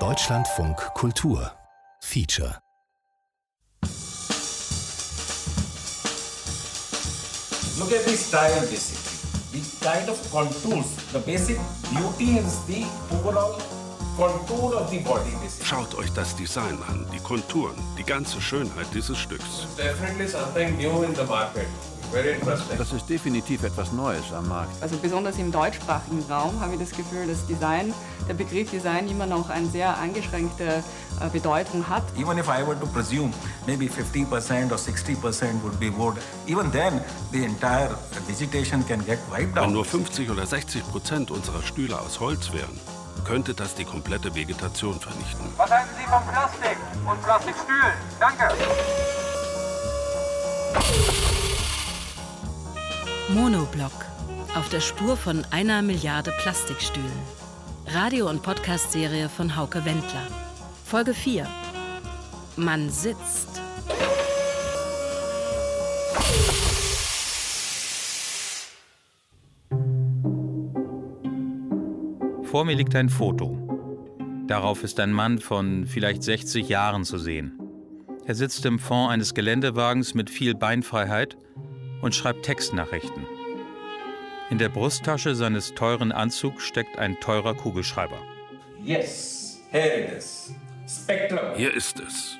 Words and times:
Deutschlandfunk 0.00 0.76
Kultur 0.94 1.54
Feature 2.00 2.58
Look 7.78 7.92
at 7.92 8.04
the 8.04 8.16
style 8.16 8.60
basically. 8.62 9.60
The 9.60 9.84
kind 9.84 10.08
of 10.08 10.18
contours. 10.32 10.96
The 11.12 11.20
basic 11.20 11.60
beauty 11.92 12.38
is 12.38 12.64
the 12.66 12.84
overall 13.12 13.62
contour 14.16 14.74
of 14.74 14.90
the 14.90 14.98
body 14.98 15.30
basically. 15.40 15.64
Schaut 15.64 15.94
euch 15.94 16.12
das 16.14 16.34
Design 16.34 16.76
an, 16.88 17.06
die 17.12 17.20
Konturen, 17.20 17.76
die 17.96 18.02
ganze 18.02 18.40
Schönheit 18.40 18.88
dieses 18.92 19.16
Stücks. 19.16 19.68
Definitely 19.76 20.26
something 20.26 20.76
new 20.78 21.04
in 21.04 21.14
the 21.14 21.22
market. 21.26 21.68
Das 22.78 22.92
ist 22.92 23.08
definitiv 23.08 23.62
etwas 23.64 23.92
Neues 23.92 24.32
am 24.32 24.48
Markt. 24.48 24.70
Also 24.82 24.96
besonders 24.96 25.38
im 25.38 25.50
deutschsprachigen 25.50 26.22
Raum 26.30 26.60
habe 26.60 26.74
ich 26.74 26.80
das 26.80 26.90
Gefühl, 26.90 27.26
dass 27.26 27.46
Design, 27.46 27.92
der 28.28 28.34
Begriff 28.34 28.70
Design 28.70 29.08
immer 29.08 29.26
noch 29.26 29.50
eine 29.50 29.66
sehr 29.68 29.98
eingeschränkte 29.98 30.64
äh, 31.20 31.28
Bedeutung 31.32 31.88
hat. 31.88 32.02
Even 32.16 32.38
if 32.38 32.46
I 32.48 32.66
were 32.66 32.78
to 32.78 32.86
presume 32.86 33.32
maybe 33.66 33.86
50% 33.86 34.70
or 34.70 34.78
60% 34.78 35.62
would 35.62 35.78
be 35.80 35.90
wood, 35.96 36.14
even 36.46 36.70
then 36.72 37.00
the 37.32 37.44
entire 37.44 37.90
vegetation 38.26 38.86
can 38.86 39.04
get 39.04 39.18
wiped 39.30 39.54
Wenn 39.54 39.64
out. 39.64 39.70
nur 39.72 39.84
50 39.84 40.30
oder 40.30 40.46
60 40.46 40.82
Prozent 40.90 41.30
unserer 41.30 41.62
Stühle 41.62 41.98
aus 42.00 42.20
Holz 42.20 42.52
wären, 42.52 42.78
könnte 43.24 43.54
das 43.54 43.74
die 43.74 43.84
komplette 43.84 44.34
Vegetation 44.34 45.00
vernichten. 45.00 45.46
Was 45.56 45.70
halten 45.70 45.88
Sie 45.98 46.04
von 46.08 46.22
Plastik 46.32 46.76
und 47.06 47.22
Plastikstühlen? 47.22 47.94
Danke. 48.20 48.48
Monoblock. 53.30 54.04
Auf 54.54 54.68
der 54.68 54.80
Spur 54.80 55.16
von 55.16 55.46
einer 55.50 55.80
Milliarde 55.80 56.30
Plastikstühlen. 56.42 57.10
Radio- 57.86 58.28
und 58.28 58.42
Podcast-Serie 58.42 59.30
von 59.30 59.56
Hauke 59.56 59.82
Wendler. 59.86 60.26
Folge 60.84 61.14
4. 61.14 61.46
Man 62.56 62.90
sitzt. 62.90 63.62
Vor 72.42 72.66
mir 72.66 72.76
liegt 72.76 72.94
ein 72.94 73.08
Foto. 73.08 73.58
Darauf 74.46 74.84
ist 74.84 75.00
ein 75.00 75.12
Mann 75.12 75.38
von 75.38 75.86
vielleicht 75.86 76.22
60 76.22 76.68
Jahren 76.68 77.04
zu 77.04 77.16
sehen. 77.16 77.58
Er 78.26 78.34
sitzt 78.34 78.66
im 78.66 78.78
Fond 78.78 79.10
eines 79.10 79.32
Geländewagens 79.32 80.12
mit 80.12 80.28
viel 80.28 80.54
Beinfreiheit 80.54 81.38
und 82.04 82.14
schreibt 82.14 82.42
Textnachrichten. 82.44 83.26
In 84.50 84.58
der 84.58 84.68
Brusttasche 84.68 85.34
seines 85.34 85.74
teuren 85.74 86.12
Anzugs 86.12 86.62
steckt 86.64 86.98
ein 86.98 87.18
teurer 87.18 87.54
Kugelschreiber. 87.54 88.18
Yes, 88.84 89.62
here 89.70 90.02
it 90.02 90.18
is. 90.18 90.52
Spectrum. 90.86 91.40
Hier 91.56 91.72
ist 91.72 91.98
es. 92.00 92.36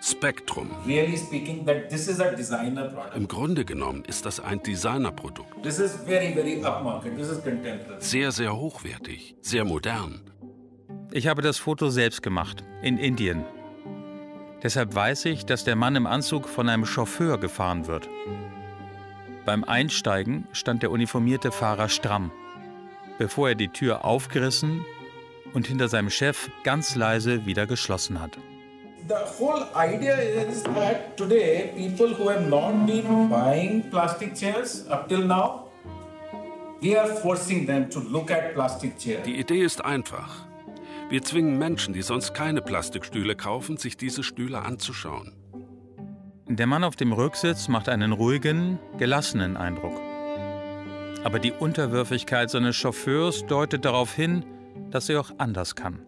Spektrum. 0.00 0.70
Really 0.86 1.16
speaking, 1.16 1.66
that 1.66 1.88
this 1.88 2.06
is 2.06 2.20
a 2.20 2.30
designer 2.30 2.84
product. 2.90 3.16
Im 3.16 3.26
Grunde 3.26 3.64
genommen 3.64 4.04
ist 4.06 4.24
das 4.24 4.38
ein 4.38 4.62
Designerprodukt. 4.62 5.64
This 5.64 5.80
is 5.80 5.96
very, 6.06 6.32
very 6.32 6.64
upmarket. 6.64 7.16
This 7.16 7.28
is 7.28 7.42
contemporary. 7.42 8.00
Sehr, 8.00 8.30
sehr 8.30 8.56
hochwertig, 8.56 9.34
sehr 9.40 9.64
modern. 9.64 10.20
Ich 11.10 11.26
habe 11.26 11.42
das 11.42 11.58
Foto 11.58 11.90
selbst 11.90 12.22
gemacht, 12.22 12.62
in 12.82 12.96
Indien. 12.96 13.44
Deshalb 14.62 14.94
weiß 14.94 15.24
ich, 15.24 15.44
dass 15.44 15.64
der 15.64 15.74
Mann 15.74 15.96
im 15.96 16.06
Anzug 16.06 16.48
von 16.48 16.68
einem 16.68 16.86
Chauffeur 16.86 17.38
gefahren 17.38 17.88
wird. 17.88 18.08
Beim 19.48 19.64
Einsteigen 19.64 20.46
stand 20.52 20.82
der 20.82 20.90
uniformierte 20.90 21.50
Fahrer 21.52 21.88
stramm, 21.88 22.30
bevor 23.16 23.48
er 23.48 23.54
die 23.54 23.68
Tür 23.68 24.04
aufgerissen 24.04 24.84
und 25.54 25.66
hinter 25.66 25.88
seinem 25.88 26.10
Chef 26.10 26.50
ganz 26.64 26.96
leise 26.96 27.46
wieder 27.46 27.66
geschlossen 27.66 28.20
hat. 28.20 28.36
The 29.08 29.14
whole 29.40 29.66
idea 29.74 30.16
is 30.16 30.64
that 30.64 31.16
today 31.16 31.72
people 31.74 32.14
who 32.14 32.28
have 32.28 32.46
not 32.46 32.86
been 32.86 33.30
buying 33.30 33.88
plastic 33.88 34.34
chairs 34.34 34.86
up 34.90 35.08
till 35.08 35.24
now, 35.24 35.70
we 36.82 37.00
are 37.00 37.08
forcing 37.08 37.66
them 37.66 37.88
to 37.88 38.00
look 38.00 38.30
at 38.30 38.52
plastic 38.52 38.98
chairs. 38.98 39.24
Die 39.24 39.40
Idee 39.40 39.62
ist 39.62 39.82
einfach. 39.82 40.46
Wir 41.08 41.22
zwingen 41.22 41.56
Menschen, 41.56 41.94
die 41.94 42.02
sonst 42.02 42.34
keine 42.34 42.60
Plastikstühle 42.60 43.34
kaufen, 43.34 43.78
sich 43.78 43.96
diese 43.96 44.22
Stühle 44.22 44.60
anzuschauen. 44.60 45.32
Der 46.50 46.66
Mann 46.66 46.82
auf 46.82 46.96
dem 46.96 47.12
Rücksitz 47.12 47.68
macht 47.68 47.90
einen 47.90 48.12
ruhigen, 48.12 48.78
gelassenen 48.96 49.58
Eindruck. 49.58 50.00
Aber 51.22 51.38
die 51.38 51.52
Unterwürfigkeit 51.52 52.48
seines 52.48 52.74
Chauffeurs 52.74 53.44
deutet 53.44 53.84
darauf 53.84 54.14
hin, 54.14 54.46
dass 54.90 55.10
er 55.10 55.20
auch 55.20 55.30
anders 55.36 55.76
kann. 55.76 56.06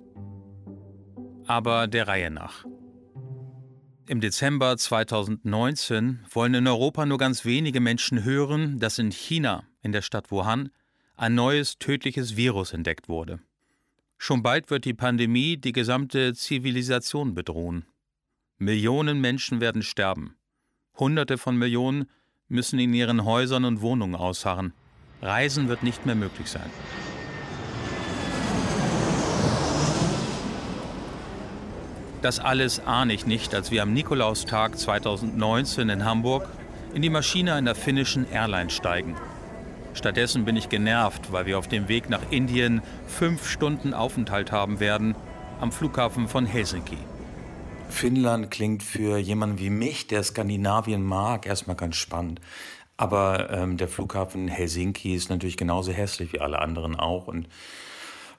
Aber 1.46 1.88
der 1.88 2.08
Reihe 2.08 2.30
nach. 2.30 2.64
Im 4.06 4.22
Dezember 4.22 4.78
2019 4.78 6.20
wollen 6.32 6.54
in 6.54 6.66
Europa 6.66 7.04
nur 7.04 7.18
ganz 7.18 7.44
wenige 7.44 7.80
Menschen 7.80 8.24
hören, 8.24 8.78
dass 8.78 8.98
in 8.98 9.10
China, 9.10 9.64
in 9.82 9.92
der 9.92 10.02
Stadt 10.02 10.30
Wuhan, 10.30 10.70
ein 11.16 11.34
neues 11.34 11.78
tödliches 11.78 12.34
Virus 12.34 12.72
entdeckt 12.72 13.10
wurde. 13.10 13.40
Schon 14.16 14.42
bald 14.42 14.70
wird 14.70 14.86
die 14.86 14.94
Pandemie 14.94 15.58
die 15.58 15.72
gesamte 15.72 16.32
Zivilisation 16.32 17.34
bedrohen. 17.34 17.84
Millionen 18.62 19.22
Menschen 19.22 19.62
werden 19.62 19.82
sterben. 19.82 20.36
Hunderte 20.98 21.38
von 21.38 21.56
Millionen 21.56 22.10
müssen 22.48 22.78
in 22.78 22.92
ihren 22.92 23.24
Häusern 23.24 23.64
und 23.64 23.80
Wohnungen 23.80 24.14
ausharren. 24.14 24.74
Reisen 25.22 25.68
wird 25.68 25.82
nicht 25.82 26.04
mehr 26.04 26.14
möglich 26.14 26.46
sein. 26.48 26.68
Das 32.20 32.38
alles 32.38 32.80
ahne 32.80 33.14
ich 33.14 33.24
nicht, 33.24 33.54
als 33.54 33.70
wir 33.70 33.82
am 33.82 33.94
Nikolaustag 33.94 34.78
2019 34.78 35.88
in 35.88 36.04
Hamburg 36.04 36.46
in 36.92 37.00
die 37.00 37.08
Maschine 37.08 37.54
einer 37.54 37.74
finnischen 37.74 38.30
Airline 38.30 38.68
steigen. 38.68 39.16
Stattdessen 39.94 40.44
bin 40.44 40.56
ich 40.56 40.68
genervt, 40.68 41.32
weil 41.32 41.46
wir 41.46 41.58
auf 41.58 41.68
dem 41.68 41.88
Weg 41.88 42.10
nach 42.10 42.30
Indien 42.30 42.82
fünf 43.06 43.48
Stunden 43.48 43.94
Aufenthalt 43.94 44.52
haben 44.52 44.80
werden 44.80 45.14
am 45.60 45.72
Flughafen 45.72 46.28
von 46.28 46.44
Helsinki. 46.44 46.98
Finnland 47.90 48.50
klingt 48.50 48.82
für 48.82 49.18
jemanden 49.18 49.58
wie 49.58 49.70
mich, 49.70 50.06
der 50.06 50.22
Skandinavien 50.22 51.02
mag, 51.02 51.46
erstmal 51.46 51.76
ganz 51.76 51.96
spannend. 51.96 52.40
Aber 52.96 53.50
ähm, 53.50 53.76
der 53.76 53.88
Flughafen 53.88 54.48
Helsinki 54.48 55.14
ist 55.14 55.30
natürlich 55.30 55.56
genauso 55.56 55.92
hässlich 55.92 56.32
wie 56.32 56.40
alle 56.40 56.60
anderen 56.60 56.96
auch. 56.96 57.28
Und 57.28 57.48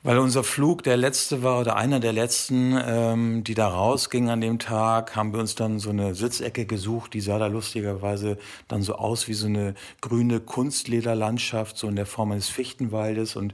weil 0.04 0.18
unser 0.18 0.44
Flug 0.44 0.82
der 0.82 0.98
letzte 0.98 1.44
war 1.44 1.60
oder 1.60 1.76
einer 1.76 2.00
der 2.00 2.12
letzten, 2.12 2.76
ähm, 2.84 3.44
die 3.44 3.54
da 3.54 3.68
rausgingen 3.68 4.32
an 4.32 4.42
dem 4.42 4.58
Tag, 4.58 5.16
haben 5.16 5.32
wir 5.32 5.40
uns 5.40 5.54
dann 5.54 5.78
so 5.78 5.92
eine 5.92 6.16
Sitzecke 6.16 6.66
gesucht, 6.66 7.14
die 7.14 7.22
sah 7.22 7.38
da 7.38 7.46
lustigerweise 7.46 8.38
dann 8.68 8.82
so 8.82 8.96
aus 8.96 9.28
wie 9.28 9.36
so 9.36 9.46
eine 9.46 9.76
grüne 10.02 10.40
Kunstlederlandschaft, 10.40 11.78
so 11.78 11.88
in 11.88 11.96
der 11.96 12.08
Form 12.08 12.32
eines 12.32 12.50
Fichtenwaldes. 12.50 13.36
Und 13.36 13.54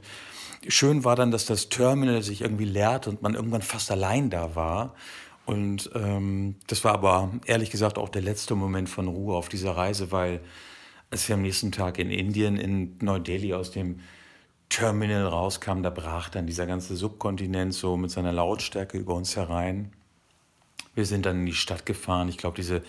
schön 0.66 1.04
war 1.04 1.16
dann, 1.16 1.30
dass 1.30 1.44
das 1.44 1.68
Terminal 1.68 2.22
sich 2.22 2.40
irgendwie 2.40 2.64
leert 2.64 3.08
und 3.08 3.20
man 3.20 3.34
irgendwann 3.34 3.62
fast 3.62 3.90
allein 3.90 4.30
da 4.30 4.54
war. 4.54 4.94
Und 5.48 5.88
ähm, 5.94 6.56
das 6.66 6.84
war 6.84 6.92
aber 6.92 7.32
ehrlich 7.46 7.70
gesagt 7.70 7.96
auch 7.96 8.10
der 8.10 8.20
letzte 8.20 8.54
Moment 8.54 8.90
von 8.90 9.08
Ruhe 9.08 9.34
auf 9.34 9.48
dieser 9.48 9.70
Reise, 9.70 10.12
weil 10.12 10.42
als 11.10 11.26
wir 11.26 11.36
am 11.36 11.40
nächsten 11.40 11.72
Tag 11.72 11.98
in 11.98 12.10
Indien, 12.10 12.58
in 12.58 12.98
Neu-Delhi 13.00 13.54
aus 13.54 13.70
dem 13.70 14.00
Terminal 14.68 15.24
rauskamen, 15.24 15.82
da 15.82 15.88
brach 15.88 16.28
dann 16.28 16.46
dieser 16.46 16.66
ganze 16.66 16.96
Subkontinent 16.96 17.72
so 17.72 17.96
mit 17.96 18.10
seiner 18.10 18.30
Lautstärke 18.30 18.98
über 18.98 19.14
uns 19.14 19.36
herein. 19.36 19.90
Wir 20.94 21.06
sind 21.06 21.24
dann 21.24 21.38
in 21.38 21.46
die 21.46 21.54
Stadt 21.54 21.86
gefahren. 21.86 22.28
Ich 22.28 22.36
glaube, 22.36 22.56
diese 22.56 22.82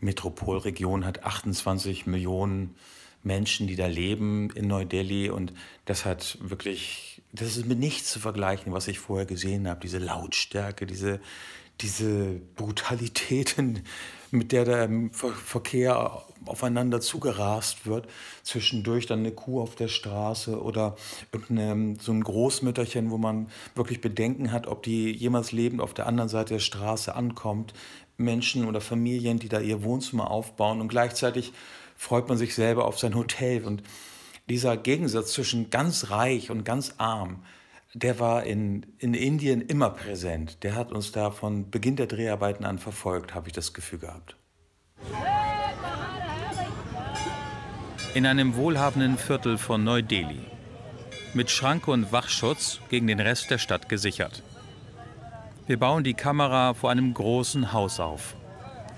Metropolregion 0.00 1.06
hat 1.06 1.24
28 1.24 2.04
Millionen 2.04 2.74
Menschen, 3.22 3.66
die 3.66 3.76
da 3.76 3.86
leben 3.86 4.50
in 4.50 4.66
Neu-Delhi. 4.66 5.30
Und 5.30 5.54
das 5.86 6.04
hat 6.04 6.36
wirklich, 6.42 7.22
das 7.32 7.56
ist 7.56 7.64
mit 7.64 7.78
nichts 7.78 8.12
zu 8.12 8.20
vergleichen, 8.20 8.74
was 8.74 8.86
ich 8.86 8.98
vorher 8.98 9.24
gesehen 9.24 9.66
habe. 9.66 9.80
Diese 9.80 9.98
Lautstärke, 9.98 10.84
diese, 10.84 11.18
diese 11.82 12.40
Brutalität, 12.56 13.56
mit 14.30 14.52
der 14.52 14.64
der 14.64 14.88
Verkehr 15.12 16.22
aufeinander 16.46 17.00
zugerast 17.00 17.86
wird. 17.86 18.08
Zwischendurch 18.42 19.06
dann 19.06 19.20
eine 19.20 19.32
Kuh 19.32 19.60
auf 19.60 19.74
der 19.74 19.88
Straße 19.88 20.60
oder 20.60 20.96
irgendeine, 21.32 21.96
so 22.00 22.12
ein 22.12 22.22
Großmütterchen, 22.24 23.10
wo 23.10 23.18
man 23.18 23.48
wirklich 23.74 24.00
Bedenken 24.00 24.50
hat, 24.50 24.66
ob 24.66 24.82
die 24.82 25.12
jemals 25.12 25.52
lebend 25.52 25.80
auf 25.80 25.94
der 25.94 26.06
anderen 26.06 26.30
Seite 26.30 26.54
der 26.54 26.60
Straße 26.60 27.14
ankommt. 27.14 27.74
Menschen 28.16 28.66
oder 28.66 28.80
Familien, 28.80 29.38
die 29.38 29.48
da 29.48 29.60
ihr 29.60 29.82
Wohnzimmer 29.82 30.30
aufbauen 30.30 30.80
und 30.80 30.88
gleichzeitig 30.88 31.52
freut 31.96 32.28
man 32.28 32.38
sich 32.38 32.54
selber 32.54 32.86
auf 32.86 32.98
sein 32.98 33.14
Hotel. 33.14 33.64
Und 33.64 33.82
dieser 34.48 34.76
Gegensatz 34.76 35.32
zwischen 35.32 35.70
ganz 35.70 36.10
reich 36.10 36.50
und 36.50 36.64
ganz 36.64 36.94
arm, 36.98 37.42
der 37.94 38.18
war 38.18 38.44
in, 38.44 38.86
in 38.98 39.14
Indien 39.14 39.60
immer 39.60 39.90
präsent. 39.90 40.62
Der 40.62 40.74
hat 40.74 40.92
uns 40.92 41.12
da 41.12 41.30
von 41.30 41.70
Beginn 41.70 41.96
der 41.96 42.06
Dreharbeiten 42.06 42.64
an 42.64 42.78
verfolgt, 42.78 43.34
habe 43.34 43.48
ich 43.48 43.52
das 43.52 43.74
Gefühl 43.74 43.98
gehabt. 44.00 44.36
In 48.14 48.26
einem 48.26 48.56
wohlhabenden 48.56 49.18
Viertel 49.18 49.58
von 49.58 49.84
Neu-Delhi. 49.84 50.40
mit 51.34 51.50
Schranke 51.50 51.90
und 51.90 52.12
Wachschutz 52.12 52.80
gegen 52.90 53.06
den 53.06 53.20
Rest 53.20 53.50
der 53.50 53.56
Stadt 53.58 53.88
gesichert. 53.88 54.42
Wir 55.66 55.78
bauen 55.78 56.04
die 56.04 56.14
Kamera 56.14 56.74
vor 56.74 56.90
einem 56.90 57.14
großen 57.14 57.72
Haus 57.72 58.00
auf. 58.00 58.36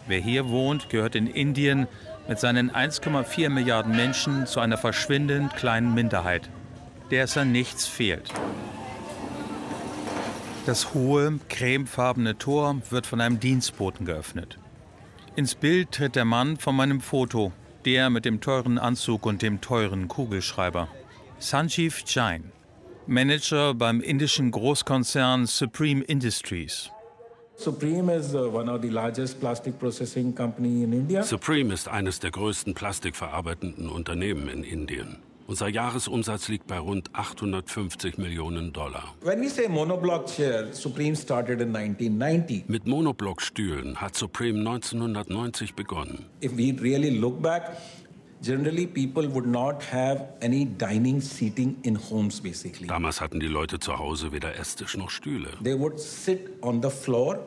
Wer 0.08 0.20
hier 0.20 0.48
wohnt, 0.48 0.88
gehört 0.88 1.14
in 1.14 1.28
Indien 1.28 1.86
mit 2.26 2.40
seinen 2.40 2.70
1,4 2.70 3.50
Milliarden 3.50 3.94
Menschen 3.94 4.46
zu 4.46 4.60
einer 4.60 4.78
verschwindend 4.78 5.54
kleinen 5.54 5.94
Minderheit, 5.94 6.50
der 7.10 7.24
es 7.24 7.36
an 7.36 7.52
nichts 7.52 7.86
fehlt. 7.86 8.32
Das 10.66 10.94
hohe, 10.94 11.40
cremefarbene 11.50 12.38
Tor 12.38 12.80
wird 12.88 13.06
von 13.06 13.20
einem 13.20 13.38
Dienstboten 13.38 14.06
geöffnet. 14.06 14.58
Ins 15.36 15.54
Bild 15.54 15.92
tritt 15.92 16.16
der 16.16 16.24
Mann 16.24 16.56
von 16.56 16.74
meinem 16.74 17.02
Foto, 17.02 17.52
der 17.84 18.08
mit 18.08 18.24
dem 18.24 18.40
teuren 18.40 18.78
Anzug 18.78 19.26
und 19.26 19.42
dem 19.42 19.60
teuren 19.60 20.08
Kugelschreiber. 20.08 20.88
Sanjeev 21.38 22.04
Jain, 22.06 22.50
Manager 23.06 23.74
beim 23.74 24.00
indischen 24.00 24.50
Großkonzern 24.50 25.46
Supreme 25.46 26.02
Industries. 26.02 26.90
Supreme 27.56 28.08
is 28.08 28.34
uh, 28.34 28.50
one 28.50 28.70
of 28.72 28.80
the 28.80 28.88
largest 28.88 29.38
plastic 29.40 29.78
processing 29.78 30.34
company 30.34 30.82
in 30.82 30.94
India. 30.94 31.22
Supreme 31.22 31.74
ist 31.74 31.88
eines 31.88 32.20
der 32.20 32.30
größten 32.30 32.72
plastikverarbeitenden 32.72 33.90
Unternehmen 33.90 34.48
in 34.48 34.64
Indien. 34.64 35.18
Unser 35.46 35.68
Jahresumsatz 35.68 36.48
liegt 36.48 36.66
bei 36.66 36.78
rund 36.78 37.10
850 37.12 38.16
Millionen 38.16 38.72
Dollar. 38.72 39.14
When 39.20 39.42
we 39.42 39.50
say 39.50 39.68
monoblock 39.68 40.26
chair, 40.26 40.72
Supreme 40.72 41.14
started 41.14 41.60
in 41.60 41.68
1990. 41.76 42.64
Mit 42.68 42.86
Monoblockstühlen 42.86 44.00
hat 44.00 44.16
Supreme 44.16 44.58
1990 44.60 45.74
begonnen. 45.74 46.24
If 46.40 46.56
we 46.56 46.72
really 46.80 47.10
look 47.10 47.42
back, 47.42 47.76
generally 48.40 48.86
people 48.86 49.28
would 49.34 49.46
not 49.46 49.82
have 49.92 50.28
any 50.40 50.64
dining 50.64 51.20
seating 51.20 51.76
in 51.82 51.96
homes 51.96 52.40
basically. 52.40 52.86
Damals 52.86 53.20
hatten 53.20 53.38
die 53.38 53.46
Leute 53.46 53.78
zu 53.78 53.98
Hause 53.98 54.32
weder 54.32 54.56
Esstisch 54.58 54.96
noch 54.96 55.10
Stühle. 55.10 55.50
They 55.62 55.78
would 55.78 56.00
sit 56.00 56.62
on 56.62 56.80
the 56.80 56.90
floor 56.90 57.38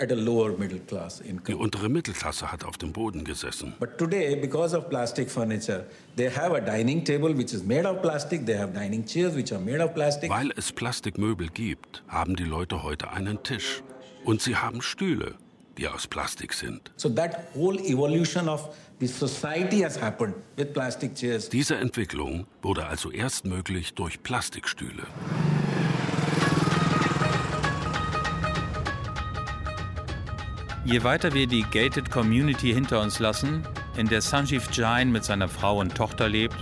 at 0.00 0.12
a 0.12 0.14
lower 0.14 0.56
middle 0.56 0.80
class 0.80 1.20
income. 1.20 1.44
Die 1.46 1.54
untere 1.54 1.88
Mittelklasse 1.88 2.50
hat 2.50 2.64
auf 2.64 2.78
dem 2.78 2.92
Boden 2.92 3.24
gesessen. 3.24 3.74
But 3.78 3.98
today, 3.98 4.36
because 4.36 4.76
of 4.76 4.88
plastic 4.88 5.30
furniture, 5.30 5.84
they 6.16 6.30
have 6.30 6.54
a 6.54 6.60
dining 6.60 7.04
table 7.04 7.36
which 7.36 7.52
is 7.52 7.62
made 7.62 7.86
of 7.88 8.02
plastic, 8.02 8.46
they 8.46 8.56
have 8.56 8.72
dining 8.72 9.04
chairs 9.04 9.34
which 9.34 9.52
are 9.52 9.60
made 9.60 9.82
of 9.82 9.94
plastic. 9.94 10.30
Weil 10.30 10.52
es 10.56 10.72
Plastikmöbel 10.72 11.48
gibt, 11.48 12.02
haben 12.08 12.36
die 12.36 12.44
Leute 12.44 12.82
heute 12.82 13.10
einen 13.10 13.42
Tisch. 13.42 13.82
Und 14.24 14.42
sie 14.42 14.56
haben 14.56 14.82
Stühle, 14.82 15.34
die 15.78 15.88
aus 15.88 16.06
Plastik 16.06 16.52
sind. 16.52 16.90
So 16.96 17.08
that 17.08 17.54
whole 17.54 17.78
evolution 17.78 18.48
of 18.48 18.68
the 19.00 19.06
society 19.06 19.80
has 19.80 20.00
happened 20.00 20.34
with 20.56 20.72
plastic 20.72 21.14
chairs. 21.14 21.48
Diese 21.48 21.76
Entwicklung 21.76 22.46
wurde 22.62 22.86
also 22.86 23.10
erst 23.10 23.44
möglich 23.44 23.94
durch 23.94 24.22
Plastikstühle. 24.22 25.04
Je 30.90 31.04
weiter 31.04 31.34
wir 31.34 31.46
die 31.46 31.64
Gated 31.70 32.10
Community 32.10 32.72
hinter 32.72 33.02
uns 33.02 33.18
lassen, 33.18 33.62
in 33.98 34.08
der 34.08 34.22
Sanjeev 34.22 34.70
Jain 34.72 35.12
mit 35.12 35.22
seiner 35.22 35.46
Frau 35.46 35.80
und 35.80 35.94
Tochter 35.94 36.30
lebt, 36.30 36.56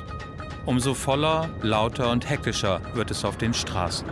umso 0.64 0.94
voller, 0.94 1.48
lauter 1.62 2.10
und 2.10 2.28
hektischer 2.28 2.80
wird 2.94 3.12
es 3.12 3.24
auf 3.24 3.36
den 3.36 3.54
Straßen. 3.54 4.08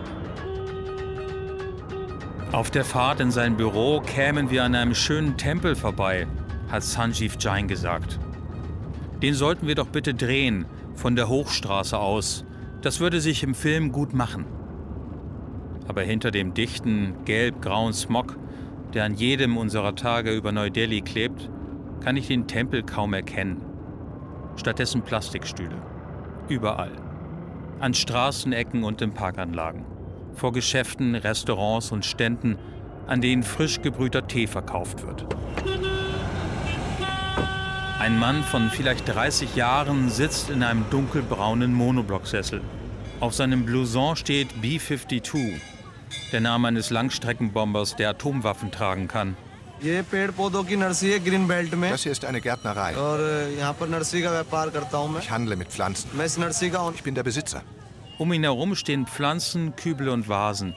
Auf 2.53 2.71
der 2.71 2.85
Fahrt 2.85 3.19
in 3.19 3.33
sein 3.33 3.57
Büro 3.57 4.01
kämen 4.03 4.51
wir 4.51 4.63
an 4.63 4.77
einem 4.77 4.95
schönen 4.95 5.37
Tempel 5.37 5.75
vorbei, 5.75 6.29
hat 6.71 6.85
Sanjeev 6.85 7.35
Jain 7.41 7.67
gesagt. 7.67 8.21
Den 9.21 9.35
sollten 9.35 9.67
wir 9.67 9.75
doch 9.75 9.89
bitte 9.89 10.15
drehen, 10.15 10.67
von 10.95 11.17
der 11.17 11.29
Hochstraße 11.29 11.99
aus. 11.99 12.45
Das 12.83 13.01
würde 13.01 13.21
sich 13.21 13.43
im 13.43 13.57
Film 13.57 13.91
gut 13.91 14.15
machen. 14.15 14.45
Aber 15.89 16.03
hinter 16.03 16.31
dem 16.31 16.55
dichten, 16.55 17.17
gelb-grauen 17.25 17.93
Smog, 17.93 18.37
der 18.95 19.05
an 19.05 19.15
jedem 19.15 19.57
unserer 19.57 19.95
Tage 19.95 20.33
über 20.33 20.53
Neu-Delhi 20.53 21.03
klebt, 21.03 21.51
kann 22.01 22.17
ich 22.17 22.29
den 22.29 22.47
Tempel 22.47 22.83
kaum 22.83 23.13
erkennen. 23.13 23.61
Stattdessen 24.57 25.03
Plastikstühle. 25.03 25.77
Überall. 26.49 26.93
An 27.81 27.93
Straßenecken 27.93 28.85
und 28.85 29.03
in 29.03 29.13
Parkanlagen. 29.13 29.85
Vor 30.35 30.53
Geschäften, 30.53 31.15
Restaurants 31.15 31.93
und 31.93 32.05
Ständen, 32.05 32.57
an 33.07 33.21
denen 33.21 33.43
frisch 33.43 33.83
gebrühter 33.83 34.27
Tee 34.27 34.47
verkauft 34.47 35.07
wird. 35.07 35.27
Ein 37.99 38.19
Mann 38.19 38.43
von 38.43 38.71
vielleicht 38.71 39.13
30 39.13 39.57
Jahren 39.57 40.09
sitzt 40.11 40.51
in 40.51 40.63
einem 40.63 40.85
dunkelbraunen 40.91 41.73
Monoblocksessel. 41.73 42.61
Auf 43.21 43.35
seinem 43.35 43.65
Blouson 43.65 44.17
steht 44.17 44.61
B-52, 44.61 45.61
der 46.33 46.41
Name 46.41 46.69
eines 46.69 46.91
Langstreckenbombers, 46.91 47.97
der 47.97 48.11
Atomwaffen 48.11 48.71
tragen 48.71 49.09
kann. 49.09 49.37
Das 49.81 52.03
hier 52.03 52.13
ist 52.13 52.25
eine 52.25 52.41
Gärtnerei. 52.41 52.95
Ich 55.19 55.31
handle 55.31 55.57
mit 55.57 55.69
Pflanzen. 55.69 56.11
Ich 56.95 57.03
bin 57.03 57.15
der 57.15 57.23
Besitzer. 57.23 57.63
Um 58.17 58.33
ihn 58.33 58.45
herum 58.45 58.77
stehen 58.77 59.07
Pflanzen, 59.07 59.77
Kübel 59.77 60.09
und 60.09 60.29
Vasen. 60.29 60.75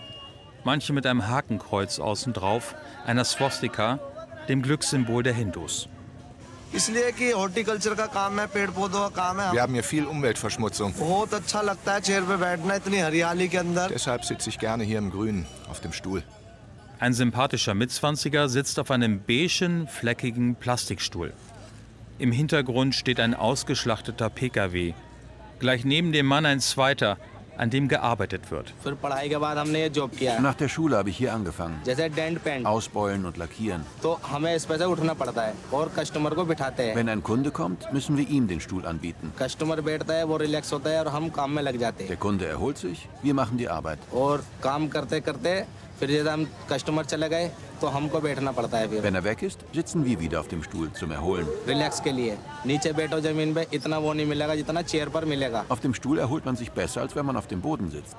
Manche 0.63 0.92
mit 0.92 1.06
einem 1.06 1.28
Hakenkreuz 1.28 2.00
außen 2.00 2.34
drauf, 2.34 2.75
einer 3.06 3.24
Swastika, 3.24 4.00
dem 4.50 4.62
Glückssymbol 4.62 5.24
der 5.24 5.34
Hindus. 5.34 5.88
Wir 9.52 9.62
haben 9.62 9.74
hier 9.74 9.84
viel 9.84 10.06
Umweltverschmutzung. 10.06 10.94
Deshalb 13.90 14.25
sitze 14.25 14.50
ich 14.50 14.60
gerne 14.60 14.84
hier 14.84 14.98
im 14.98 15.10
Grünen, 15.12 15.46
auf 15.69 15.80
dem 15.80 15.94
Stuhl. 15.94 16.24
Ein 17.00 17.14
sympathischer 17.14 17.74
Mitzwanziger 17.74 18.50
sitzt 18.50 18.80
auf 18.80 18.92
einem 18.92 19.22
beigen, 19.24 19.88
fleckigen 19.88 20.56
Plastikstuhl. 20.56 21.34
Im 22.19 22.31
Hintergrund 22.31 22.96
steht 22.96 23.20
ein 23.20 23.36
ausgeschlachteter 23.36 24.30
Pkw. 24.30 24.94
Gleich 25.60 25.86
neben 25.86 26.12
dem 26.12 26.25
Mann 26.25 26.46
ein 26.46 26.60
zweiter, 26.60 27.18
an 27.57 27.69
dem 27.69 27.88
gearbeitet 27.88 28.50
wird. 28.51 28.74
Nach 30.42 30.56
der 30.56 30.68
Schule 30.69 30.98
habe 30.98 31.09
ich 31.09 31.18
hier 31.18 31.33
angefangen. 31.33 31.80
Ausbeulen 32.65 33.25
und 33.25 33.38
lackieren. 33.38 33.83
Wenn 36.95 37.09
ein 37.09 37.24
Kunde 37.24 37.51
kommt, 37.51 37.92
müssen 37.92 38.18
wir 38.18 38.27
ihm 38.27 38.48
den 38.48 38.59
Stuhl 38.62 38.86
anbieten. 38.86 39.31
Der 42.07 42.18
Kunde 42.18 42.45
erholt 42.45 42.77
sich, 42.77 43.07
wir 43.24 43.33
machen 43.33 43.57
die 43.57 43.68
Arbeit. 43.69 44.00
Wenn 47.81 49.14
er 49.14 49.25
weg 49.25 49.42
ist, 49.42 49.61
sitzen 49.75 50.04
wir 50.04 50.21
wieder 50.21 50.40
auf 50.40 50.49
dem 50.49 50.62
Stuhl 50.62 50.92
zum 50.92 51.11
Erholen. 51.11 51.47
Auf 55.69 55.81
dem 55.81 55.95
Stuhl 55.95 56.19
erholt 56.19 56.45
man 56.45 56.57
sich 56.57 56.71
besser, 56.71 57.00
als 57.00 57.16
wenn 57.16 57.26
man 57.26 57.37
auf 57.37 57.49
dem 57.49 57.61
Boden 57.61 57.90
sitzt. 57.90 58.16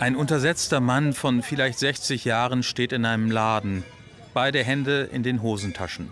Ein 0.00 0.16
untersetzter 0.16 0.80
Mann 0.80 1.12
von 1.12 1.42
vielleicht 1.42 1.78
60 1.78 2.24
Jahren 2.24 2.62
steht 2.62 2.92
in 2.92 3.04
einem 3.04 3.30
Laden, 3.30 3.84
beide 4.34 4.64
Hände 4.64 5.02
in 5.12 5.22
den 5.22 5.42
Hosentaschen. 5.42 6.10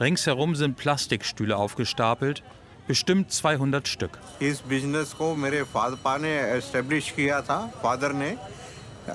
Ringsherum 0.00 0.54
sind 0.54 0.76
Plastikstühle 0.76 1.56
aufgestapelt, 1.56 2.42
bestimmt 2.86 3.32
200 3.32 3.86
Stück. 3.88 4.18
इस 4.40 4.62
बिजनेस 4.68 5.12
को 5.18 5.34
मेरे 5.34 5.62
फादर 5.62 6.20
ने 6.20 6.32
एस्टेब्लिश 6.56 7.10
किया 7.10 7.40
था 7.42 7.58
फादर 7.82 8.12
ने 8.12 8.36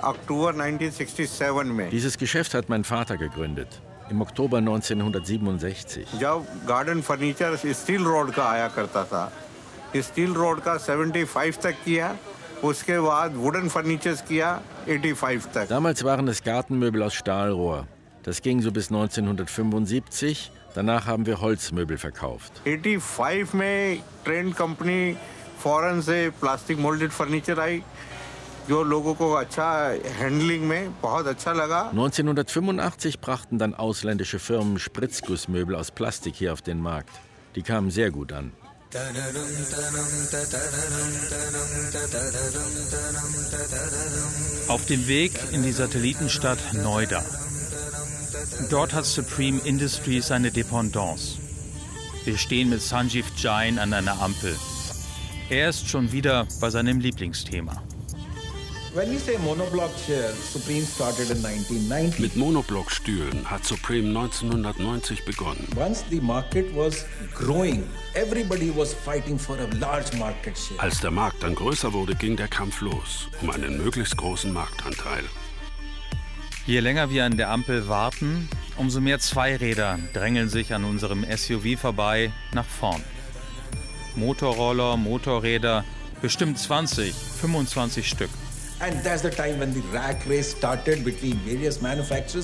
अक्टूबर 0.03 0.53
1967 0.53 1.71
में 1.77 1.89
Dieses 1.91 2.17
Geschäft 2.17 2.53
hat 2.53 2.69
mein 2.69 2.83
Vater 2.83 3.17
gegründet. 3.17 3.81
Im 4.11 4.21
Oktober 4.21 4.57
1967. 4.61 6.05
जब 6.19 6.45
garden 6.67 7.01
furniture 7.01 7.55
steel 7.73 8.03
road 8.03 8.31
का 8.33 8.49
आया 8.49 8.67
करता 8.75 9.03
था 9.11 9.31
स्टील 9.95 10.33
रोड 10.33 10.59
का 10.67 10.77
75 10.85 11.61
तक 11.63 11.75
किया 11.85 12.15
उसके 12.63 12.99
बाद 12.99 13.35
वुडन 13.35 13.67
फर्नीचर्स 13.69 14.21
किया 14.29 14.49
85 14.87 15.47
तक 15.55 15.67
Damals 15.69 16.03
waren 16.03 16.27
es 16.33 16.41
Gartenmöbel 16.43 17.03
aus 17.03 17.13
Stahlrohr. 17.13 17.85
Das 18.23 18.41
ging 18.41 18.61
so 18.61 18.71
bis 18.71 18.89
1975. 18.91 20.51
Danach 20.75 21.05
haben 21.05 21.25
wir 21.25 21.39
Holzmöbel 21.41 21.97
verkauft. 21.97 22.61
85 22.65 23.53
में 23.55 24.01
ट्रेंड 24.25 24.53
कंपनी 24.55 25.15
फॉरेन 25.63 26.01
से 26.01 26.17
प्लास्टिक 26.41 26.79
मोल्डेड 26.79 27.09
फर्नीचर 27.19 27.59
आई 27.59 27.81
1985 31.90 33.20
brachten 33.20 33.58
dann 33.58 33.74
ausländische 33.74 34.38
Firmen 34.38 34.78
Spritzgussmöbel 34.78 35.74
aus 35.74 35.90
Plastik 35.90 36.36
hier 36.36 36.52
auf 36.52 36.62
den 36.62 36.80
Markt. 36.80 37.10
Die 37.56 37.62
kamen 37.62 37.90
sehr 37.90 38.12
gut 38.12 38.32
an. 38.32 38.52
Auf 44.68 44.86
dem 44.86 45.08
Weg 45.08 45.32
in 45.52 45.62
die 45.62 45.72
Satellitenstadt 45.72 46.58
Noida. 46.74 47.24
Dort 48.70 48.94
hat 48.94 49.04
Supreme 49.04 49.60
Industries 49.64 50.28
seine 50.28 50.52
Dependance. 50.52 51.38
Wir 52.24 52.38
stehen 52.38 52.70
mit 52.70 52.82
Sanjeev 52.82 53.26
Jain 53.36 53.78
an 53.78 53.92
einer 53.92 54.20
Ampel. 54.20 54.54
Er 55.48 55.70
ist 55.70 55.88
schon 55.88 56.12
wieder 56.12 56.46
bei 56.60 56.70
seinem 56.70 57.00
Lieblingsthema. 57.00 57.82
Mit 62.18 62.34
Monoblock-Stühlen 62.34 63.48
hat 63.48 63.64
Supreme 63.64 64.08
1990 64.08 65.24
begonnen. 65.24 65.64
Als 70.78 71.00
der 71.00 71.10
Markt 71.12 71.42
dann 71.44 71.54
größer 71.54 71.92
wurde, 71.92 72.16
ging 72.16 72.36
der 72.36 72.48
Kampf 72.48 72.80
los 72.80 73.28
um 73.40 73.50
einen 73.50 73.78
möglichst 73.78 74.16
großen 74.16 74.52
Marktanteil. 74.52 75.22
Je 76.66 76.80
länger 76.80 77.10
wir 77.10 77.24
an 77.26 77.36
der 77.36 77.50
Ampel 77.50 77.86
warten, 77.86 78.48
umso 78.76 79.00
mehr 79.00 79.20
Zweiräder 79.20 80.00
drängeln 80.14 80.48
sich 80.48 80.74
an 80.74 80.82
unserem 80.82 81.24
SUV 81.24 81.78
vorbei 81.80 82.32
nach 82.52 82.66
vorn. 82.66 83.04
Motorroller, 84.16 84.96
Motorräder, 84.96 85.84
bestimmt 86.20 86.58
20, 86.58 87.14
25 87.14 88.08
Stück. 88.08 88.30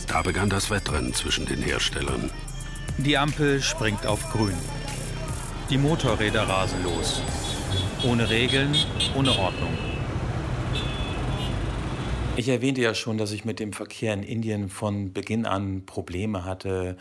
Da 0.07 0.21
begann 0.21 0.51
das 0.51 0.71
Wettrennen 0.71 1.15
zwischen 1.15 1.47
den 1.47 1.63
Herstellern. 1.63 2.31
Die 2.99 3.17
Ampel 3.17 3.63
springt 3.63 4.07
auf 4.07 4.31
grün. 4.31 4.53
Die 5.71 5.79
Motorräder 5.79 6.43
rasen 6.43 6.83
los. 6.85 7.23
Ohne 8.05 8.29
Regeln, 8.29 8.77
ohne 9.17 9.31
Ordnung. 9.31 9.79
Ich 12.37 12.51
erwähnte 12.51 12.83
ja 12.83 12.95
schon, 12.95 13.17
dass 13.17 13.33
ich 13.33 13.47
mit 13.47 13.59
dem 13.59 13.73
Verkehr 13.73 14.13
in 14.13 14.23
Indien 14.23 14.69
von 14.69 15.15
Beginn 15.15 15.47
an 15.47 15.87
Probleme 15.87 16.45
hatte, 16.45 16.99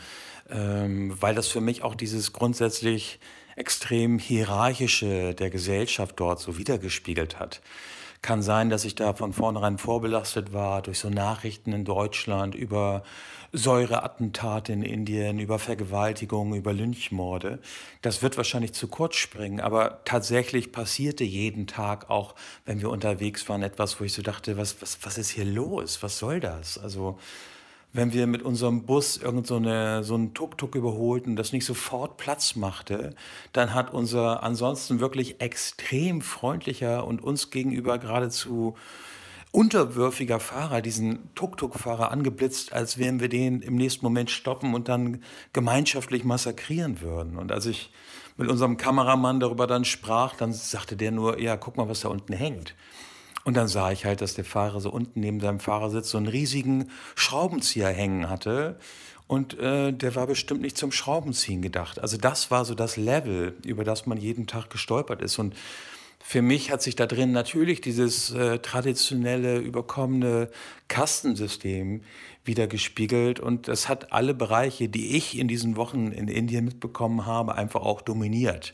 ähm, 0.50 1.14
weil 1.20 1.36
das 1.36 1.50
für 1.50 1.60
mich 1.60 1.84
auch 1.84 1.96
dieses 1.96 2.32
grundsätzlich 2.32 3.20
extrem 3.58 4.18
hierarchische 4.18 5.34
der 5.34 5.50
Gesellschaft 5.50 6.18
dort 6.22 6.40
so 6.40 6.58
wiedergespiegelt 6.58 7.38
hat. 7.38 7.62
Kann 8.22 8.42
sein, 8.42 8.70
dass 8.70 8.86
ich 8.86 8.96
da 8.96 9.14
von 9.14 9.34
vornherein 9.34 9.78
vorbelastet 9.78 10.54
war 10.54 10.82
durch 10.82 11.00
so 11.00 11.10
Nachrichten 11.10 11.74
in 11.74 11.86
Deutschland 11.86 12.56
über 12.56 13.04
Säureattentate 13.54 14.74
in 14.74 14.84
Indien, 14.84 15.40
über 15.40 15.60
Vergewaltigungen, 15.60 16.58
über 16.58 16.74
Lynchmorde. 16.74 17.60
Das 18.02 18.22
wird 18.22 18.38
wahrscheinlich 18.38 18.74
zu 18.74 18.88
kurz 18.88 19.16
springen, 19.16 19.60
aber 19.62 20.02
tatsächlich 20.06 20.72
passierte 20.72 21.24
jeden 21.24 21.68
Tag 21.68 22.10
auch, 22.10 22.36
wenn 22.66 22.82
wir 22.82 22.90
unterwegs 22.90 23.48
waren, 23.48 23.64
etwas, 23.64 24.00
wo 24.00 24.04
ich 24.04 24.14
so 24.14 24.22
dachte, 24.22 24.58
was, 24.58 24.82
was, 24.82 25.00
was 25.04 25.18
ist 25.18 25.30
hier 25.30 25.46
los? 25.46 26.04
Was 26.04 26.20
soll 26.20 26.40
das? 26.40 26.78
Also, 26.78 27.18
wenn 27.96 28.12
wir 28.12 28.28
mit 28.28 28.44
unserem 28.44 28.84
Bus 28.84 29.18
irgend 29.18 29.48
so, 29.48 29.56
eine, 29.56 30.04
so 30.04 30.16
einen 30.16 30.34
Tuk-Tuk 30.34 30.76
überholten 30.76 31.36
das 31.36 31.54
nicht 31.54 31.66
sofort 31.66 32.18
Platz 32.18 32.56
machte, 32.56 33.16
dann 33.54 33.74
hat 33.74 33.94
unser 33.94 34.44
ansonsten 34.44 35.00
wirklich 35.00 35.40
extrem 35.40 36.22
freundlicher 36.22 37.08
und 37.08 37.24
uns 37.24 37.52
gegenüber 37.52 37.98
geradezu 37.98 38.76
unterwürfiger 39.52 40.42
Fahrer 40.42 40.82
diesen 40.82 41.34
Tuk-Tuk-Fahrer 41.36 42.12
angeblitzt, 42.12 42.74
als 42.74 42.98
wären 42.98 43.22
wir 43.22 43.30
den 43.30 43.62
im 43.62 43.76
nächsten 43.76 44.04
Moment 44.04 44.30
stoppen 44.30 44.74
und 44.74 44.90
dann 44.90 45.24
gemeinschaftlich 45.54 46.26
massakrieren 46.26 47.00
würden. 47.00 47.38
Und 47.38 47.54
als 47.54 47.66
ich 47.66 47.92
mit 48.36 48.50
unserem 48.50 48.76
Kameramann 48.76 49.40
darüber 49.40 49.68
dann 49.68 49.86
sprach, 49.86 50.36
dann 50.36 50.52
sagte 50.52 50.98
der 50.98 51.12
nur, 51.12 51.40
ja, 51.40 51.56
guck 51.56 51.78
mal, 51.78 51.88
was 51.88 52.02
da 52.02 52.10
unten 52.10 52.34
hängt. 52.34 52.76
Und 53.46 53.56
dann 53.56 53.68
sah 53.68 53.92
ich 53.92 54.06
halt, 54.06 54.22
dass 54.22 54.34
der 54.34 54.44
Fahrer 54.44 54.82
so 54.82 54.92
unten 54.92 55.20
neben 55.20 55.40
seinem 55.40 55.60
Fahrersitz 55.60 56.10
so 56.10 56.18
einen 56.18 56.28
riesigen 56.28 56.90
Schraubenzieher 57.16 57.90
hängen 57.90 58.28
hatte. 58.28 58.78
Und 59.28 59.58
äh, 59.60 59.94
der 59.94 60.16
war 60.16 60.28
bestimmt 60.28 60.62
nicht 60.62 60.78
zum 60.78 60.92
Schraubenziehen 60.92 61.62
gedacht. 61.62 62.00
Also 62.00 62.18
das 62.18 62.52
war 62.52 62.66
so 62.66 62.76
das 62.76 62.98
Level, 62.98 63.56
über 63.64 63.84
das 63.84 64.08
man 64.08 64.18
jeden 64.18 64.48
Tag 64.48 64.70
gestolpert 64.70 65.22
ist. 65.22 65.40
Und 65.40 65.56
für 66.28 66.42
mich 66.42 66.72
hat 66.72 66.82
sich 66.82 66.96
da 66.96 67.06
drin 67.06 67.32
natürlich 67.34 67.82
dieses 67.82 68.32
äh, 68.32 68.58
traditionelle, 68.58 69.60
überkommene 69.60 70.50
Kastensystem 70.88 72.02
wieder 72.44 72.66
gespiegelt 72.66 73.40
und 73.40 73.68
das 73.68 73.90
hat 73.90 74.12
alle 74.12 74.34
Bereiche, 74.34 74.90
die 74.90 75.16
ich 75.16 75.38
in 75.38 75.48
diesen 75.48 75.76
Wochen 75.76 76.12
in 76.12 76.28
Indien 76.28 76.66
mitbekommen 76.66 77.28
habe, 77.28 77.56
einfach 77.56 77.82
auch 77.82 78.02
dominiert. 78.02 78.74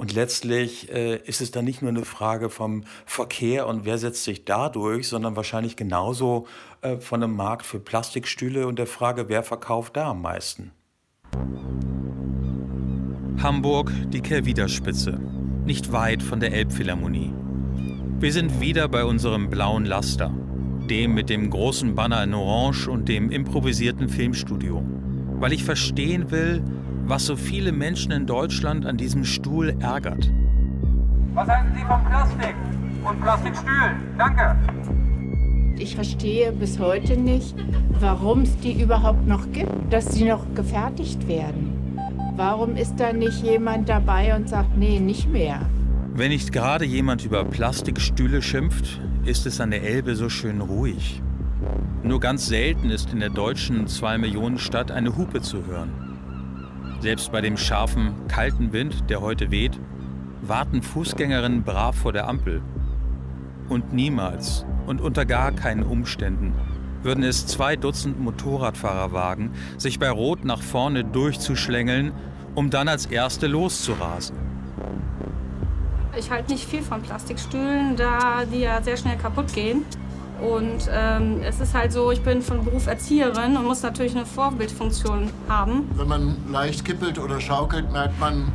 Und 0.00 0.14
letztlich 0.14 0.90
äh, 0.90 1.16
ist 1.26 1.42
es 1.42 1.50
dann 1.50 1.66
nicht 1.66 1.82
nur 1.82 1.90
eine 1.90 2.06
Frage 2.06 2.48
vom 2.48 2.84
Verkehr 3.04 3.66
und 3.66 3.84
wer 3.84 3.98
setzt 3.98 4.24
sich 4.24 4.46
da 4.46 4.70
durch, 4.70 5.06
sondern 5.06 5.36
wahrscheinlich 5.36 5.76
genauso 5.76 6.46
äh, 6.80 6.96
von 6.96 7.22
einem 7.22 7.36
Markt 7.36 7.66
für 7.66 7.80
Plastikstühle 7.80 8.66
und 8.66 8.78
der 8.78 8.86
Frage, 8.86 9.28
wer 9.28 9.42
verkauft 9.42 9.98
da 9.98 10.12
am 10.12 10.22
meisten. 10.22 10.72
Hamburg, 13.42 13.92
die 14.08 14.22
Kehrwiederspitze, 14.22 15.20
nicht 15.66 15.92
weit 15.92 16.22
von 16.22 16.40
der 16.40 16.54
Elbphilharmonie. 16.54 17.34
Wir 18.20 18.32
sind 18.32 18.58
wieder 18.58 18.88
bei 18.88 19.04
unserem 19.04 19.50
blauen 19.50 19.84
Laster 19.84 20.34
dem 20.88 21.12
mit 21.12 21.28
dem 21.28 21.50
großen 21.50 21.94
Banner 21.94 22.24
in 22.24 22.32
Orange 22.32 22.88
und 22.88 23.06
dem 23.06 23.30
improvisierten 23.30 24.08
Filmstudio. 24.08 24.82
Weil 25.38 25.52
ich 25.52 25.62
verstehen 25.62 26.30
will, 26.30 26.62
was 27.10 27.26
so 27.26 27.34
viele 27.34 27.72
Menschen 27.72 28.12
in 28.12 28.24
Deutschland 28.24 28.86
an 28.86 28.96
diesem 28.96 29.24
Stuhl 29.24 29.74
ärgert. 29.80 30.30
Was 31.34 31.48
halten 31.48 31.72
Sie 31.74 31.84
von 31.84 32.04
Plastik 32.04 32.54
und 33.04 33.20
Plastikstühlen? 33.20 33.96
Danke. 34.16 34.56
Ich 35.76 35.96
verstehe 35.96 36.52
bis 36.52 36.78
heute 36.78 37.16
nicht, 37.16 37.56
warum 37.98 38.42
es 38.42 38.56
die 38.58 38.80
überhaupt 38.80 39.26
noch 39.26 39.50
gibt, 39.50 39.92
dass 39.92 40.12
sie 40.12 40.24
noch 40.24 40.46
gefertigt 40.54 41.26
werden. 41.26 41.98
Warum 42.36 42.76
ist 42.76 43.00
da 43.00 43.12
nicht 43.12 43.42
jemand 43.42 43.88
dabei 43.88 44.36
und 44.36 44.48
sagt, 44.48 44.76
nee, 44.76 45.00
nicht 45.00 45.28
mehr? 45.28 45.68
Wenn 46.14 46.30
nicht 46.30 46.52
gerade 46.52 46.84
jemand 46.84 47.24
über 47.24 47.44
Plastikstühle 47.44 48.40
schimpft, 48.40 49.00
ist 49.24 49.46
es 49.46 49.60
an 49.60 49.72
der 49.72 49.82
Elbe 49.82 50.14
so 50.14 50.28
schön 50.28 50.60
ruhig. 50.60 51.20
Nur 52.04 52.20
ganz 52.20 52.46
selten 52.46 52.90
ist 52.90 53.12
in 53.12 53.18
der 53.18 53.30
deutschen 53.30 53.86
2-Millionen-Stadt 53.86 54.92
eine 54.92 55.16
Hupe 55.16 55.40
zu 55.40 55.66
hören. 55.66 56.09
Selbst 57.00 57.32
bei 57.32 57.40
dem 57.40 57.56
scharfen, 57.56 58.12
kalten 58.28 58.72
Wind, 58.74 59.08
der 59.08 59.22
heute 59.22 59.50
weht, 59.50 59.80
warten 60.42 60.82
Fußgängerinnen 60.82 61.62
brav 61.62 61.96
vor 61.96 62.12
der 62.12 62.28
Ampel. 62.28 62.60
Und 63.70 63.94
niemals 63.94 64.66
und 64.86 65.00
unter 65.00 65.24
gar 65.24 65.52
keinen 65.52 65.82
Umständen 65.82 66.52
würden 67.02 67.24
es 67.24 67.46
zwei 67.46 67.76
Dutzend 67.76 68.20
Motorradfahrer 68.20 69.12
wagen, 69.12 69.52
sich 69.78 69.98
bei 69.98 70.10
Rot 70.10 70.44
nach 70.44 70.60
vorne 70.60 71.02
durchzuschlängeln, 71.02 72.12
um 72.54 72.68
dann 72.68 72.88
als 72.88 73.06
Erste 73.06 73.46
loszurasen. 73.46 74.36
Ich 76.18 76.30
halte 76.30 76.52
nicht 76.52 76.68
viel 76.68 76.82
von 76.82 77.00
Plastikstühlen, 77.00 77.96
da 77.96 78.44
die 78.44 78.60
ja 78.60 78.82
sehr 78.82 78.98
schnell 78.98 79.16
kaputt 79.16 79.54
gehen. 79.54 79.86
Und 80.40 80.88
ähm, 80.92 81.40
es 81.42 81.60
ist 81.60 81.74
halt 81.74 81.92
so, 81.92 82.10
ich 82.10 82.22
bin 82.22 82.42
von 82.42 82.64
Beruf 82.64 82.86
Erzieherin 82.86 83.56
und 83.56 83.64
muss 83.64 83.82
natürlich 83.82 84.16
eine 84.16 84.26
Vorbildfunktion 84.26 85.30
haben. 85.48 85.88
Wenn 85.94 86.08
man 86.08 86.36
leicht 86.50 86.84
kippelt 86.84 87.18
oder 87.18 87.40
schaukelt, 87.40 87.92
merkt 87.92 88.18
man, 88.18 88.52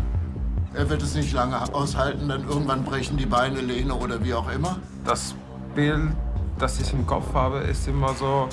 er 0.73 0.89
wird 0.89 1.01
es 1.01 1.15
nicht 1.15 1.33
lange 1.33 1.61
aushalten, 1.73 2.27
dann 2.27 2.47
irgendwann 2.47 2.83
brechen 2.83 3.17
die 3.17 3.25
Beine, 3.25 3.61
Lehne 3.61 3.93
oder 3.95 4.23
wie 4.23 4.33
auch 4.33 4.51
immer. 4.51 4.77
Das 5.05 5.35
Bild, 5.73 6.09
das 6.57 6.79
ich 6.81 6.91
im 6.91 7.05
Kopf 7.05 7.33
habe, 7.33 7.59
ist 7.59 7.87
immer 7.87 8.13
so 8.13 8.49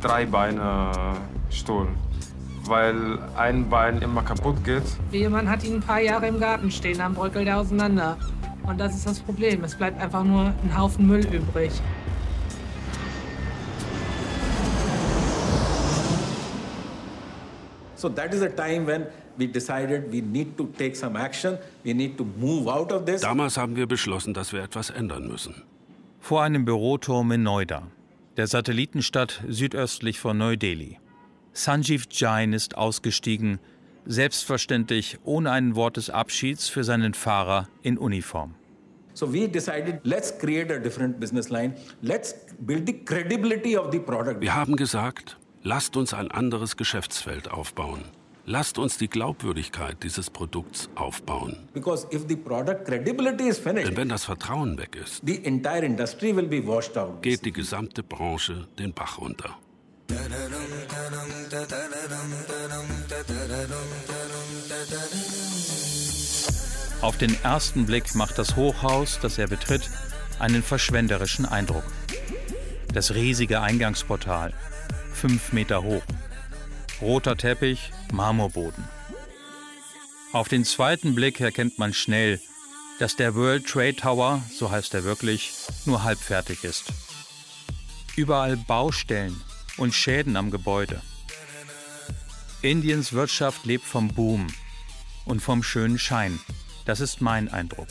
drei 0.00 0.26
Beine 0.26 0.90
Stuhl 1.50 1.88
weil 2.68 3.18
ein 3.36 3.68
Bein 3.68 4.02
immer 4.02 4.22
kaputt 4.22 4.64
geht. 4.64 4.82
Jemand 5.12 5.48
hat 5.48 5.64
ihn 5.64 5.74
ein 5.74 5.80
paar 5.80 6.00
Jahre 6.00 6.26
im 6.26 6.40
Garten 6.40 6.70
stehen, 6.70 6.98
dann 6.98 7.14
bröckelt 7.14 7.46
er 7.46 7.58
auseinander. 7.58 8.16
Und 8.64 8.78
das 8.80 8.94
ist 8.94 9.06
das 9.06 9.20
Problem. 9.20 9.62
Es 9.64 9.76
bleibt 9.76 10.00
einfach 10.00 10.24
nur 10.24 10.46
ein 10.46 10.76
Haufen 10.76 11.06
Müll 11.06 11.24
übrig. 11.26 11.70
So 18.06 18.12
that 18.14 18.32
is 18.32 18.40
a 18.40 18.48
time 18.48 18.86
when 18.86 19.08
we 19.36 19.48
decided 19.48 20.12
we 20.12 20.20
need 20.20 20.56
to 20.58 20.66
take 20.78 20.94
some 20.94 21.16
action. 21.16 21.58
We 21.84 21.92
need 21.92 22.16
to 22.18 22.24
move 22.24 22.68
out 22.68 22.92
of 22.92 23.04
this. 23.04 23.20
Damals 23.20 23.56
haben 23.56 23.74
wir 23.74 23.88
beschlossen, 23.88 24.32
dass 24.32 24.52
wir 24.52 24.62
etwas 24.62 24.90
ändern 24.90 25.26
müssen. 25.26 25.64
Vor 26.20 26.44
einem 26.44 26.64
Büroturm 26.64 27.32
in 27.32 27.42
Noida, 27.42 27.82
der 28.36 28.46
Satellitenstadt 28.46 29.42
südöstlich 29.48 30.20
von 30.20 30.38
Neu-Delhi. 30.38 31.00
Sanjeev 31.52 32.04
Jain 32.12 32.52
ist 32.52 32.76
ausgestiegen, 32.76 33.58
selbstverständlich 34.04 35.18
ohne 35.24 35.50
ein 35.50 35.74
Wort 35.74 35.96
des 35.96 36.08
Abschieds 36.08 36.68
für 36.68 36.84
seinen 36.84 37.12
Fahrer 37.12 37.66
in 37.82 37.98
Uniform. 37.98 38.54
So 39.14 39.32
we 39.32 39.48
decided, 39.48 39.98
let's 40.04 40.30
create 40.38 40.70
a 40.70 40.78
different 40.78 41.18
business 41.18 41.48
line. 41.48 41.74
Let's 42.02 42.36
build 42.60 42.86
the 42.86 43.04
credibility 43.04 43.76
of 43.76 43.90
the 43.90 43.98
product. 43.98 44.40
Wir 44.40 44.54
haben 44.54 44.76
gesagt, 44.76 45.38
lasst 45.66 45.96
uns 45.96 46.14
ein 46.14 46.30
anderes 46.30 46.76
Geschäftsfeld 46.76 47.50
aufbauen. 47.50 48.04
Lasst 48.44 48.78
uns 48.78 48.98
die 48.98 49.08
Glaubwürdigkeit 49.08 50.00
dieses 50.04 50.30
Produkts 50.30 50.88
aufbauen. 50.94 51.56
Because 51.74 52.06
if 52.12 52.24
the 52.28 52.36
product 52.36 52.84
credibility 52.84 53.48
is 53.48 53.58
finished, 53.58 53.88
Denn 53.88 53.96
wenn 53.96 54.08
das 54.08 54.24
Vertrauen 54.24 54.78
weg 54.78 54.94
ist, 54.94 55.22
the 55.26 55.44
entire 55.44 55.84
industry 55.84 56.36
will 56.36 56.46
be 56.46 56.64
washed 56.64 56.96
out. 56.96 57.20
geht 57.20 57.44
die 57.44 57.50
gesamte 57.52 58.04
Branche 58.04 58.68
den 58.78 58.92
Bach 58.92 59.18
runter. 59.18 59.56
Auf 67.00 67.18
den 67.18 67.36
ersten 67.42 67.86
Blick 67.86 68.14
macht 68.14 68.38
das 68.38 68.54
Hochhaus, 68.54 69.18
das 69.20 69.36
er 69.36 69.48
betritt, 69.48 69.90
einen 70.38 70.62
verschwenderischen 70.62 71.44
Eindruck. 71.44 71.84
Das 72.94 73.14
riesige 73.14 73.60
Eingangsportal, 73.60 74.52
fünf 75.16 75.52
Meter 75.52 75.82
hoch. 75.82 76.02
Roter 77.00 77.36
Teppich, 77.36 77.90
Marmorboden. 78.12 78.84
Auf 80.32 80.48
den 80.48 80.64
zweiten 80.64 81.14
Blick 81.14 81.40
erkennt 81.40 81.78
man 81.78 81.94
schnell, 81.94 82.38
dass 82.98 83.16
der 83.16 83.34
World 83.34 83.66
Trade 83.66 83.96
Tower, 83.96 84.42
so 84.52 84.70
heißt 84.70 84.92
er 84.94 85.04
wirklich, 85.04 85.52
nur 85.86 86.02
halbfertig 86.02 86.64
ist. 86.64 86.92
Überall 88.14 88.56
Baustellen 88.56 89.40
und 89.78 89.94
Schäden 89.94 90.36
am 90.36 90.50
Gebäude. 90.50 91.00
Indiens 92.60 93.12
Wirtschaft 93.12 93.64
lebt 93.64 93.84
vom 93.84 94.08
Boom 94.08 94.46
und 95.24 95.40
vom 95.40 95.62
schönen 95.62 95.98
Schein. 95.98 96.38
Das 96.84 97.00
ist 97.00 97.22
mein 97.22 97.48
Eindruck. 97.48 97.88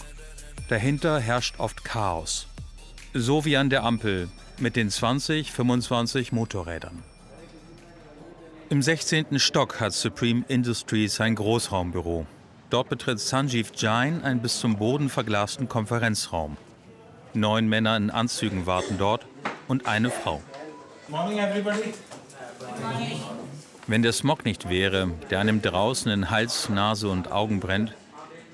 Dahinter 0.70 1.20
herrscht 1.20 1.56
oft 1.60 1.84
Chaos. 1.84 2.48
So 3.14 3.46
wie 3.46 3.58
an 3.58 3.70
der 3.70 3.84
Ampel 3.84 4.30
mit 4.60 4.76
den 4.76 4.90
20, 4.90 5.52
25 5.52 6.32
Motorrädern. 6.32 7.04
Im 8.68 8.82
16. 8.82 9.38
Stock 9.38 9.80
hat 9.80 9.94
Supreme 9.94 10.44
Industries 10.48 11.22
ein 11.22 11.36
Großraumbüro. 11.36 12.26
Dort 12.72 12.90
betritt 12.90 13.20
Sanjeev 13.20 13.70
Jain 13.76 14.24
einen 14.24 14.42
bis 14.42 14.60
zum 14.60 14.78
Boden 14.78 15.10
verglasten 15.10 15.70
Konferenzraum. 15.70 16.58
Neun 17.36 17.70
Männer 17.70 17.96
in 17.96 18.10
Anzügen 18.10 18.66
warten 18.66 18.98
dort 18.98 19.28
und 19.68 19.86
eine 19.86 20.10
Frau. 20.10 20.42
Wenn 23.86 24.02
der 24.02 24.14
Smog 24.14 24.46
nicht 24.46 24.68
wäre, 24.68 25.12
der 25.30 25.42
einem 25.42 25.62
draußen 25.62 26.12
in 26.12 26.32
Hals, 26.32 26.68
Nase 26.70 27.08
und 27.08 27.32
Augen 27.32 27.60
brennt, 27.60 27.94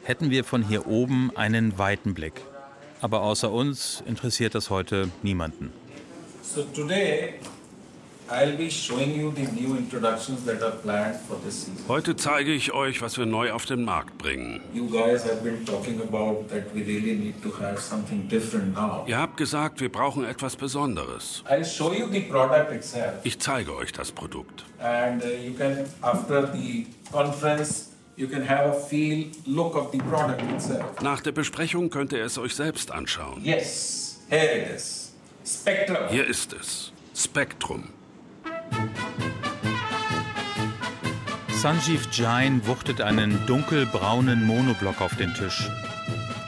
hätten 0.04 0.30
wir 0.30 0.44
von 0.44 0.62
hier 0.62 0.88
oben 0.88 1.32
einen 1.38 1.78
weiten 1.78 2.14
Blick. 2.14 2.42
Aber 3.00 3.22
außer 3.22 3.50
uns 3.50 4.04
interessiert 4.06 4.56
das 4.56 4.70
heute 4.70 5.10
niemanden. 5.24 5.72
So 6.44 6.64
today 6.64 7.36
Heute 11.88 12.16
zeige 12.16 12.52
ich 12.52 12.74
euch, 12.74 13.02
was 13.02 13.18
wir 13.18 13.26
neu 13.26 13.52
auf 13.52 13.66
den 13.66 13.84
Markt 13.84 14.18
bringen. 14.18 14.62
Really. 16.74 17.34
Ihr 19.08 19.18
habt 19.18 19.38
gesagt, 19.38 19.82
wir 19.82 19.92
brauchen 19.92 20.24
etwas 20.26 20.56
Besonderes. 20.56 21.44
Ich 23.24 23.40
zeige 23.40 23.76
euch 23.76 23.92
das 23.92 24.12
Produkt. 24.12 24.66
and 24.82 25.24
uh, 25.24 25.28
you 25.28 25.54
can 25.54 25.86
after 26.02 26.52
the 26.52 26.88
conference 27.12 27.90
feel. 28.90 29.26
Nach 31.02 31.22
der 31.22 31.32
Besprechung 31.32 31.90
könnt 31.90 32.14
ihr 32.14 32.24
es 32.24 32.38
euch 32.38 32.56
selbst 32.56 32.92
anschauen. 32.92 33.44
Yes, 33.44 34.20
here 34.30 34.62
it 34.62 34.76
is. 34.76 35.14
Spectrum. 35.46 36.10
Hier 36.10 36.28
ist 36.28 36.54
es. 36.54 36.92
Spektrum. 37.16 37.90
Sanjeev 41.62 42.08
Jain 42.12 42.66
wuchtet 42.66 43.02
einen 43.02 43.46
dunkelbraunen 43.46 44.48
Monoblock 44.48 45.00
auf 45.00 45.16
den 45.16 45.32
Tisch. 45.36 45.70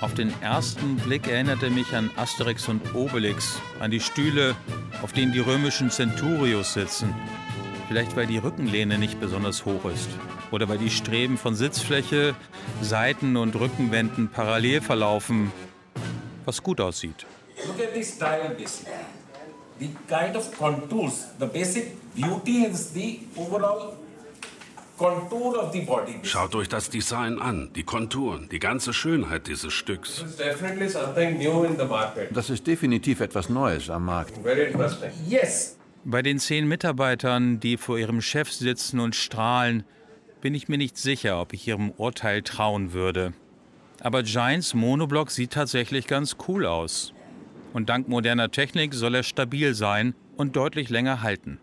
Auf 0.02 0.16
den 0.16 0.34
ersten 0.42 0.96
Blick 0.96 1.28
erinnert 1.28 1.62
er 1.62 1.70
mich 1.70 1.96
an 1.96 2.10
Asterix 2.16 2.68
und 2.68 2.96
Obelix, 2.96 3.62
an 3.80 3.92
die 3.92 4.00
Stühle, 4.00 4.56
auf 5.04 5.14
denen 5.14 5.32
die 5.32 5.40
römischen 5.40 5.92
Centurios 5.92 6.74
sitzen. 6.74 7.14
Vielleicht 7.88 8.16
weil 8.16 8.26
die 8.26 8.40
Rückenlehne 8.40 8.98
nicht 8.98 9.20
besonders 9.20 9.66
hoch 9.66 9.86
ist 9.86 10.10
oder 10.50 10.68
weil 10.68 10.80
die 10.80 10.90
Streben 10.90 11.38
von 11.38 11.54
Sitzfläche, 11.54 12.34
Seiten- 12.82 13.38
und 13.38 13.56
Rückenwänden 13.56 14.30
parallel 14.30 14.82
verlaufen, 14.82 15.52
was 16.46 16.64
gut 16.64 16.82
aussieht. 16.82 17.28
Look 17.68 17.80
at 17.80 17.94
the 17.94 18.04
style. 18.04 18.56
The 19.80 19.90
kind 20.08 20.36
of 20.36 20.58
contours, 20.58 21.28
the 21.40 21.48
basic 21.48 21.92
beauty 22.16 22.66
is 22.66 22.94
the 22.94 23.20
overall 23.36 23.98
contour 24.98 25.58
of 25.58 25.74
the 25.74 25.82
body. 25.82 26.20
Schaut 26.24 26.56
euch 26.56 26.70
das 26.70 26.90
Design 26.90 27.40
an, 27.40 27.72
die 27.76 27.84
Konturen, 27.84 28.48
die 28.50 28.60
ganze 28.60 28.94
Schönheit 28.94 29.48
dieses 29.48 29.74
Stücks. 29.74 30.22
It's 30.22 30.38
definitely 30.38 30.88
something 30.90 31.38
new 31.38 31.64
in 31.64 31.78
the 31.78 31.86
market. 31.86 32.36
Das 32.36 32.50
ist 32.50 32.68
definitiv 32.68 33.20
etwas 33.20 33.50
Neues 33.50 33.90
am 33.90 34.06
Markt. 34.06 34.38
Very 34.44 34.68
interesting. 34.68 35.12
Yes. 35.28 35.78
Bei 36.06 36.22
den 36.22 36.38
zehn 36.38 36.68
Mitarbeitern, 36.68 37.60
die 37.60 37.78
vor 37.78 37.98
ihrem 37.98 38.22
Chef 38.22 38.52
sitzen 38.52 39.00
und 39.00 39.16
strahlen, 39.16 39.84
bin 40.42 40.54
ich 40.54 40.68
mir 40.68 40.78
nicht 40.78 40.98
sicher, 40.98 41.40
ob 41.40 41.54
ich 41.54 41.68
ihrem 41.68 41.92
Urteil 41.92 42.42
trauen 42.42 42.94
würde. 42.94 43.34
Aber 44.02 44.22
Giants 44.24 44.74
Monoblock 44.74 45.32
sieht 45.32 45.52
tatsächlich 45.52 46.08
ganz 46.08 46.36
cool 46.48 46.66
aus. 46.66 47.14
Und 47.74 47.90
dank 47.90 48.08
moderner 48.08 48.52
Technik 48.52 48.94
soll 48.94 49.16
er 49.16 49.24
stabil 49.24 49.74
sein 49.74 50.14
und 50.38 50.56
deutlich 50.56 50.90
länger 50.90 51.22
halten. 51.22 51.60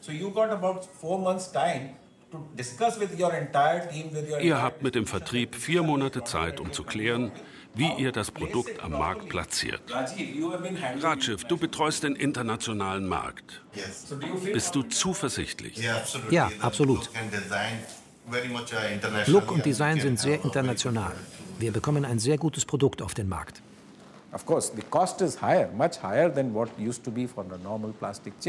So 0.00 0.12
you 0.12 0.30
got 0.30 0.50
about 0.50 0.80
four 1.00 1.18
months 1.18 1.50
time 1.52 1.90
to 2.30 2.44
discuss 2.56 2.98
with 2.98 3.18
your 3.18 3.32
entire 3.32 3.88
team, 3.88 4.12
with 4.12 4.30
your 4.30 4.40
Ihr 4.40 4.60
habt 4.60 4.82
mit 4.82 4.94
dem 4.94 5.06
Vertrieb 5.06 5.54
vier 5.54 5.82
Monate 5.82 6.24
Zeit, 6.24 6.60
um 6.60 6.72
zu 6.72 6.82
klären, 6.82 7.32
wie 7.74 7.90
ihr 7.98 8.12
das 8.12 8.30
Produkt 8.30 8.82
am 8.82 8.92
Markt 8.92 9.28
platziert. 9.28 9.82
Rajiv, 11.00 11.44
du 11.44 11.56
betreust 11.56 12.02
den 12.02 12.16
internationalen 12.16 13.06
Markt. 13.06 13.62
So 14.04 14.16
do 14.16 14.26
you 14.26 14.36
feel 14.36 14.52
Bist 14.52 14.74
du 14.74 14.82
zuversichtlich? 14.82 15.78
Ja, 16.30 16.50
absolut. 16.60 17.10
Look 19.26 19.52
und 19.52 19.64
Design 19.64 20.00
sind 20.00 20.18
sehr 20.18 20.42
international. 20.42 21.14
Wir 21.58 21.72
bekommen 21.72 22.04
ein 22.04 22.18
sehr 22.18 22.38
gutes 22.38 22.64
Produkt 22.64 23.02
auf 23.02 23.14
den 23.14 23.28
Markt. 23.28 23.62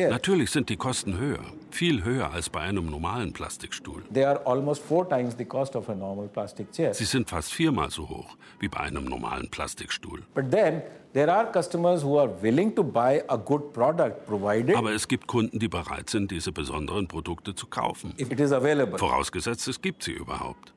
Natürlich 0.10 0.52
sind 0.52 0.70
die 0.70 0.76
Kosten 0.76 1.18
höher, 1.18 1.40
viel 1.72 2.04
höher 2.04 2.32
als 2.32 2.50
bei 2.50 2.60
einem 2.60 2.88
normalen 2.88 3.32
Plastikstuhl. 3.32 4.04
They 4.14 4.26
are 4.26 4.46
almost 4.46 4.84
four 4.84 5.08
times 5.08 5.36
the 5.38 5.46
cost 5.46 5.78
of 5.78 5.88
a 5.88 5.96
normal 5.96 6.28
plastic 6.28 6.70
chair. 6.74 6.94
Sie 6.94 7.06
sind 7.06 7.30
fast 7.30 7.54
viermal 7.54 7.90
so 7.92 8.10
hoch 8.10 8.36
wie 8.60 8.68
bei 8.68 8.82
einem 8.82 9.06
normalen 9.06 9.50
Plastikstuhl. 9.50 10.24
But 10.34 10.52
then 10.52 10.82
there 11.14 11.34
are 11.34 11.50
customers 11.50 12.04
who 12.04 12.20
are 12.20 12.30
willing 12.42 12.76
to 12.76 12.84
buy 12.84 13.24
a 13.30 13.38
good 13.38 13.72
product 13.72 14.26
provided 14.26 14.76
Aber 14.76 14.92
es 14.92 15.08
gibt 15.08 15.28
Kunden, 15.28 15.60
die 15.60 15.70
bereit 15.70 16.10
sind, 16.10 16.30
diese 16.32 16.52
besonderen 16.52 17.08
Produkte 17.08 17.56
zu 17.56 17.68
kaufen. 17.68 18.14
if 18.18 18.30
it 18.30 18.40
is 18.42 18.52
available. 18.52 18.98
Vorausgesetzt, 18.98 19.66
es 19.70 19.82
gibt 19.82 20.04
sie 20.04 20.12
überhaupt. 20.12 20.74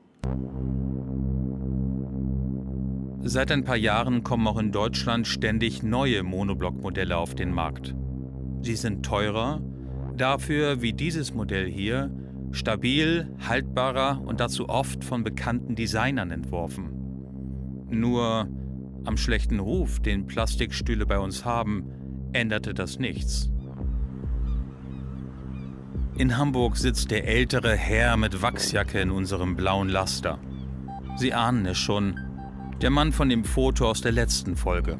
Seit 3.25 3.51
ein 3.51 3.63
paar 3.63 3.77
Jahren 3.77 4.23
kommen 4.23 4.45
auch 4.47 4.57
in 4.57 4.73
Deutschland 4.73 5.27
ständig 5.27 5.81
neue 5.81 6.23
Monoblock-Modelle 6.23 7.15
auf 7.15 7.35
den 7.35 7.53
Markt. 7.53 7.95
Sie 8.61 8.75
sind 8.75 9.05
teurer, 9.05 9.61
dafür 10.17 10.81
wie 10.81 10.91
dieses 10.91 11.33
Modell 11.33 11.71
hier 11.71 12.11
stabil, 12.51 13.33
haltbarer 13.47 14.21
und 14.25 14.41
dazu 14.41 14.67
oft 14.67 15.05
von 15.05 15.23
bekannten 15.23 15.75
Designern 15.75 16.31
entworfen. 16.31 16.89
Nur 17.89 18.49
am 19.05 19.15
schlechten 19.15 19.59
Ruf, 19.59 20.01
den 20.01 20.27
Plastikstühle 20.27 21.05
bei 21.05 21.17
uns 21.17 21.45
haben, 21.45 21.85
änderte 22.33 22.73
das 22.73 22.99
nichts. 22.99 23.49
In 26.17 26.37
Hamburg 26.37 26.75
sitzt 26.75 27.09
der 27.09 27.25
ältere 27.25 27.75
Herr 27.75 28.17
mit 28.17 28.41
Wachsjacke 28.41 28.99
in 28.99 29.11
unserem 29.11 29.55
blauen 29.55 29.87
Laster. 29.87 30.39
Sie 31.15 31.33
ahnen 31.33 31.65
es 31.65 31.77
schon, 31.77 32.19
der 32.81 32.89
Mann 32.89 33.11
von 33.11 33.29
dem 33.29 33.43
Foto 33.43 33.89
aus 33.89 34.01
der 34.01 34.11
letzten 34.11 34.55
Folge. 34.55 34.97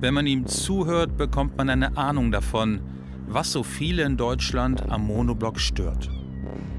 Wenn 0.00 0.14
man 0.14 0.26
ihm 0.26 0.46
zuhört, 0.46 1.16
bekommt 1.16 1.56
man 1.56 1.70
eine 1.70 1.96
Ahnung 1.96 2.32
davon, 2.32 2.80
was 3.26 3.52
so 3.52 3.62
viele 3.62 4.02
in 4.02 4.16
Deutschland 4.16 4.90
am 4.90 5.06
Monoblock 5.06 5.60
stört. 5.60 6.10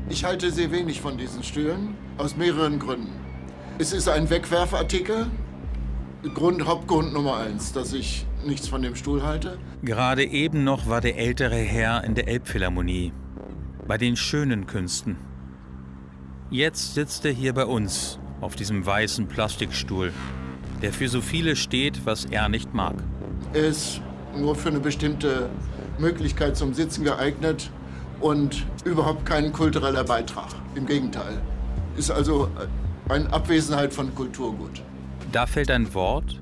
Ich 0.09 0.25
halte 0.25 0.51
sehr 0.51 0.71
wenig 0.71 1.01
von 1.01 1.17
diesen 1.17 1.43
Stühlen, 1.43 1.95
aus 2.17 2.35
mehreren 2.35 2.79
Gründen. 2.79 3.13
Es 3.79 3.93
ist 3.93 4.07
ein 4.09 4.29
Wegwerfartikel. 4.29 5.27
Grund, 6.33 6.65
Hauptgrund 6.65 7.13
Nummer 7.13 7.37
eins, 7.37 7.73
dass 7.73 7.93
ich 7.93 8.25
nichts 8.45 8.67
von 8.67 8.81
dem 8.81 8.95
Stuhl 8.95 9.23
halte. 9.23 9.57
Gerade 9.81 10.23
eben 10.25 10.63
noch 10.63 10.87
war 10.87 11.01
der 11.01 11.17
ältere 11.17 11.55
Herr 11.55 12.03
in 12.03 12.15
der 12.15 12.27
Elbphilharmonie, 12.27 13.11
bei 13.87 13.97
den 13.97 14.15
schönen 14.15 14.67
Künsten. 14.67 15.17
Jetzt 16.49 16.93
sitzt 16.93 17.25
er 17.25 17.31
hier 17.31 17.53
bei 17.53 17.65
uns, 17.65 18.19
auf 18.43 18.55
diesem 18.55 18.85
weißen 18.85 19.27
Plastikstuhl, 19.27 20.11
der 20.81 20.93
für 20.93 21.07
so 21.07 21.21
viele 21.21 21.55
steht, 21.55 22.05
was 22.05 22.25
er 22.25 22.49
nicht 22.49 22.73
mag. 22.73 22.95
Er 23.53 23.67
ist 23.67 24.01
nur 24.37 24.55
für 24.55 24.69
eine 24.69 24.79
bestimmte 24.79 25.49
Möglichkeit 25.97 26.57
zum 26.57 26.73
Sitzen 26.73 27.03
geeignet 27.03 27.69
und 28.19 28.65
überhaupt 28.83 29.25
kein 29.25 29.51
kultureller 29.53 30.03
Beitrag. 30.03 30.49
Im 30.75 30.85
Gegenteil. 30.85 31.41
Ist 31.97 32.11
also 32.11 32.49
eine 33.09 33.31
Abwesenheit 33.31 33.93
von 33.93 34.13
Kulturgut. 34.15 34.81
Da 35.31 35.45
fällt 35.45 35.69
ein 35.71 35.93
Wort, 35.93 36.41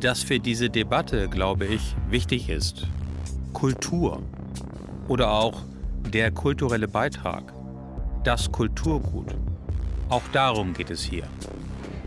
das 0.00 0.22
für 0.22 0.38
diese 0.38 0.68
Debatte, 0.68 1.28
glaube 1.28 1.66
ich, 1.66 1.96
wichtig 2.10 2.48
ist. 2.48 2.86
Kultur. 3.52 4.22
Oder 5.08 5.30
auch 5.30 5.62
der 6.12 6.30
kulturelle 6.30 6.88
Beitrag. 6.88 7.52
Das 8.24 8.50
Kulturgut. 8.50 9.34
Auch 10.14 10.22
darum 10.30 10.74
geht 10.74 10.90
es 10.90 11.02
hier. 11.02 11.24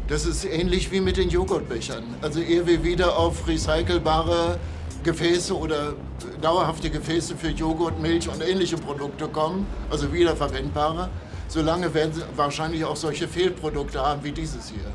Das 0.08 0.26
ist 0.26 0.46
ähnlich 0.46 0.90
wie 0.94 1.02
mit 1.02 1.18
den 1.18 1.30
Joghurtbechern. 1.30 2.06
Also 2.22 2.40
ehe 2.40 2.66
wir 2.66 2.82
wieder 2.82 3.18
auf 3.18 3.46
recycelbare 3.46 4.58
Gefäße 5.04 5.54
oder 5.54 5.94
dauerhafte 6.42 6.90
Gefäße 6.90 7.36
für 7.36 7.50
Joghurt, 7.50 8.00
Milch 8.00 8.30
und 8.30 8.42
ähnliche 8.42 8.78
Produkte 8.78 9.28
kommen, 9.28 9.68
also 9.90 10.14
wiederverwendbare, 10.14 11.10
solange 11.50 11.94
werden 11.94 12.14
sie 12.14 12.22
wahrscheinlich 12.38 12.86
auch 12.86 12.96
solche 12.96 13.28
Fehlprodukte 13.28 14.00
haben 14.00 14.24
wie 14.24 14.32
dieses 14.32 14.70
hier. 14.70 14.90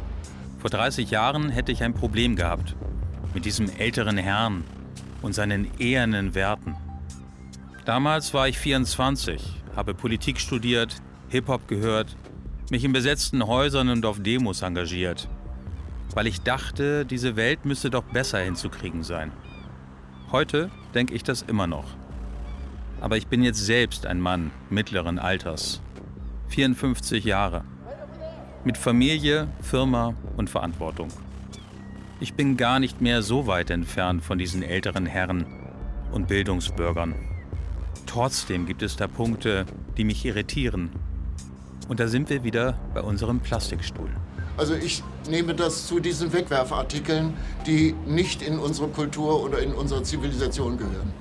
Vor 0.61 0.71
30 0.71 1.11
Jahren 1.11 1.51
hätte 1.51 1.71
ich 1.71 1.83
ein 1.83 1.93
Problem 1.93 2.35
gehabt 2.35 2.75
mit 3.35 3.45
diesem 3.45 3.69
älteren 3.77 4.17
Herrn 4.17 4.65
und 5.21 5.35
seinen 5.35 5.71
ehernen 5.79 6.35
Werten. 6.35 6.77
Damals 7.85 8.33
war 8.33 8.49
ich 8.49 8.59
24, 8.59 9.63
habe 9.77 9.93
Politik 9.93 10.41
studiert, 10.41 10.97
Hip-Hop 11.29 11.69
gehört, 11.69 12.17
mich 12.73 12.85
in 12.85 12.93
besetzten 12.95 13.47
Häusern 13.47 13.91
und 13.91 14.07
auf 14.07 14.23
Demos 14.23 14.63
engagiert, 14.63 15.29
weil 16.15 16.27
ich 16.27 16.41
dachte, 16.41 17.05
diese 17.05 17.37
Welt 17.37 17.67
müsste 17.67 17.91
doch 17.91 18.03
besser 18.03 18.39
hinzukriegen 18.39 19.03
sein. 19.03 19.31
Heute 20.33 20.71
denke 20.95 21.13
ich 21.13 21.23
das 21.23 21.43
immer 21.43 21.67
noch. 21.67 21.85
Aber 22.99 23.19
ich 23.19 23.27
bin 23.27 23.43
jetzt 23.43 23.63
selbst 23.63 24.07
ein 24.07 24.23
Mann 24.23 24.53
mittleren 24.71 25.19
Alters, 25.19 25.83
54 26.49 27.27
Jahre, 27.27 27.63
mit 28.65 28.79
Familie, 28.79 29.49
Firma 29.61 30.15
und 30.39 30.49
Verantwortung. 30.49 31.09
Ich 32.21 32.33
bin 32.33 32.57
gar 32.57 32.81
nicht 32.81 33.03
mehr 33.03 33.21
so 33.21 33.47
weit 33.47 33.69
entfernt 33.69 34.25
von 34.25 34.39
diesen 34.39 34.63
älteren 34.63 35.05
Herren 35.05 35.45
und 36.11 36.27
Bildungsbürgern. 36.27 37.17
Trotzdem 38.07 38.65
gibt 38.65 38.83
es 38.83 38.97
da 38.97 39.09
Punkte, 39.09 39.67
die 39.99 40.05
mich 40.05 40.25
irritieren. 40.25 40.89
Und 41.89 42.01
da 42.01 42.09
sind 42.09 42.31
wir 42.31 42.45
wieder 42.45 42.79
bei 42.95 43.01
unserem 43.01 43.41
Plastikstuhl. 43.41 44.11
Also 44.57 44.75
ich 44.75 45.03
nehme 45.29 45.55
das 45.55 45.87
zu 45.87 45.99
diesen 45.99 46.33
Wegwerfartikeln, 46.33 47.35
die 47.67 47.95
nicht 48.07 48.43
in 48.43 48.59
unsere 48.59 48.89
Kultur 48.89 49.43
oder 49.43 49.61
in 49.61 49.73
unsere 49.73 50.03
Zivilisation 50.03 50.77
gehören. 50.77 51.13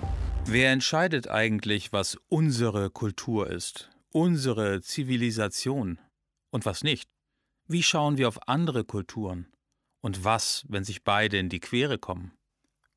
Wer 0.46 0.72
entscheidet 0.72 1.30
eigentlich, 1.30 1.94
was 1.94 2.18
unsere 2.28 2.90
Kultur 2.90 3.50
ist, 3.50 3.90
unsere 4.12 4.82
Zivilisation 4.82 6.00
und 6.50 6.66
was 6.66 6.84
nicht? 6.84 7.10
Wie 7.68 7.84
schauen 7.84 8.18
wir 8.18 8.28
auf 8.28 8.48
andere 8.48 8.84
Kulturen? 8.84 9.48
Und 10.02 10.26
was, 10.26 10.66
wenn 10.68 10.84
sich 10.84 11.04
beide 11.04 11.38
in 11.38 11.50
die 11.50 11.60
Quere 11.60 11.98
kommen? 11.98 12.34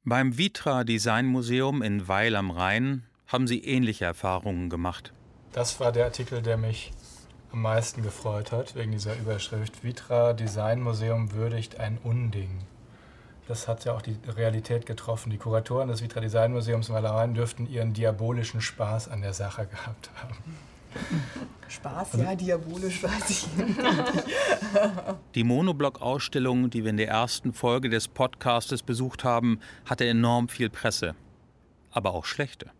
Beim 0.02 0.36
Vitra 0.36 0.84
Design 0.84 1.26
Museum 1.26 1.82
in 1.82 2.08
Weil 2.08 2.34
am 2.34 2.50
Rhein 2.50 3.06
haben 3.26 3.46
sie 3.46 3.62
ähnliche 3.62 4.04
Erfahrungen 4.04 4.68
gemacht. 4.68 5.12
Das 5.52 5.78
war 5.80 5.92
der 5.92 6.06
Artikel, 6.06 6.42
der 6.42 6.56
mich 6.56 6.92
am 7.54 7.62
meisten 7.62 8.02
gefreut 8.02 8.50
hat, 8.50 8.74
wegen 8.74 8.90
dieser 8.90 9.16
Überschrift. 9.16 9.84
Vitra 9.84 10.32
Design 10.32 10.82
Museum 10.82 11.32
würdigt 11.32 11.78
ein 11.78 11.98
Unding. 12.02 12.50
Das 13.46 13.68
hat 13.68 13.84
ja 13.84 13.92
auch 13.92 14.02
die 14.02 14.16
Realität 14.26 14.86
getroffen. 14.86 15.30
Die 15.30 15.38
Kuratoren 15.38 15.86
des 15.86 16.02
Vitra 16.02 16.20
Design 16.20 16.52
Museums 16.52 16.88
in 16.88 16.96
Wallereien 16.96 17.32
dürften 17.32 17.70
ihren 17.70 17.92
diabolischen 17.92 18.60
Spaß 18.60 19.08
an 19.08 19.22
der 19.22 19.34
Sache 19.34 19.66
gehabt 19.66 20.10
haben. 20.20 20.34
Spaß, 21.68 22.14
ja, 22.14 22.34
diabolisch 22.34 23.02
weiß 23.04 23.30
ich. 23.30 23.46
Die 25.36 25.44
Monoblock-Ausstellung, 25.44 26.70
die 26.70 26.82
wir 26.82 26.90
in 26.90 26.96
der 26.96 27.08
ersten 27.08 27.52
Folge 27.52 27.88
des 27.88 28.08
Podcastes 28.08 28.82
besucht 28.82 29.22
haben, 29.22 29.60
hatte 29.84 30.08
enorm 30.08 30.48
viel 30.48 30.70
Presse. 30.70 31.14
Aber 31.92 32.14
auch 32.14 32.24
schlechte. 32.24 32.70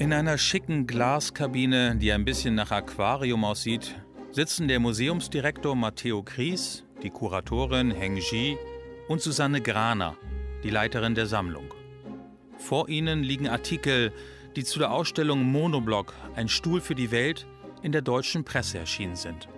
In 0.00 0.14
einer 0.14 0.38
schicken 0.38 0.86
Glaskabine, 0.86 1.94
die 1.94 2.10
ein 2.10 2.24
bisschen 2.24 2.54
nach 2.54 2.70
Aquarium 2.70 3.44
aussieht, 3.44 4.00
sitzen 4.30 4.66
der 4.66 4.80
Museumsdirektor 4.80 5.76
Matteo 5.76 6.22
Kries, 6.22 6.84
die 7.02 7.10
Kuratorin 7.10 7.90
Heng 7.90 8.16
Ji 8.16 8.56
und 9.08 9.20
Susanne 9.20 9.60
Graner, 9.60 10.16
die 10.64 10.70
Leiterin 10.70 11.14
der 11.14 11.26
Sammlung. 11.26 11.74
Vor 12.56 12.88
ihnen 12.88 13.22
liegen 13.22 13.46
Artikel, 13.46 14.10
die 14.56 14.64
zu 14.64 14.78
der 14.78 14.90
Ausstellung 14.90 15.42
Monoblock, 15.42 16.14
ein 16.34 16.48
Stuhl 16.48 16.80
für 16.80 16.94
die 16.94 17.10
Welt, 17.10 17.46
in 17.82 17.92
der 17.92 18.00
deutschen 18.00 18.42
Presse 18.42 18.78
erschienen 18.78 19.16
sind. 19.16 19.50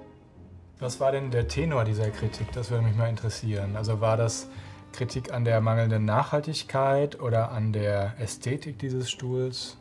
Was 0.80 0.98
war 0.98 1.12
denn 1.12 1.30
der 1.30 1.46
Tenor 1.46 1.84
dieser 1.84 2.10
Kritik? 2.10 2.50
Das 2.50 2.68
würde 2.68 2.82
mich 2.82 2.96
mal 2.96 3.08
interessieren. 3.08 3.76
Also 3.76 4.00
war 4.00 4.16
das 4.16 4.50
Kritik 4.90 5.32
an 5.32 5.44
der 5.44 5.60
mangelnden 5.60 6.04
Nachhaltigkeit 6.04 7.20
oder 7.20 7.52
an 7.52 7.72
der 7.72 8.14
Ästhetik 8.18 8.80
dieses 8.80 9.08
Stuhls? 9.08 9.76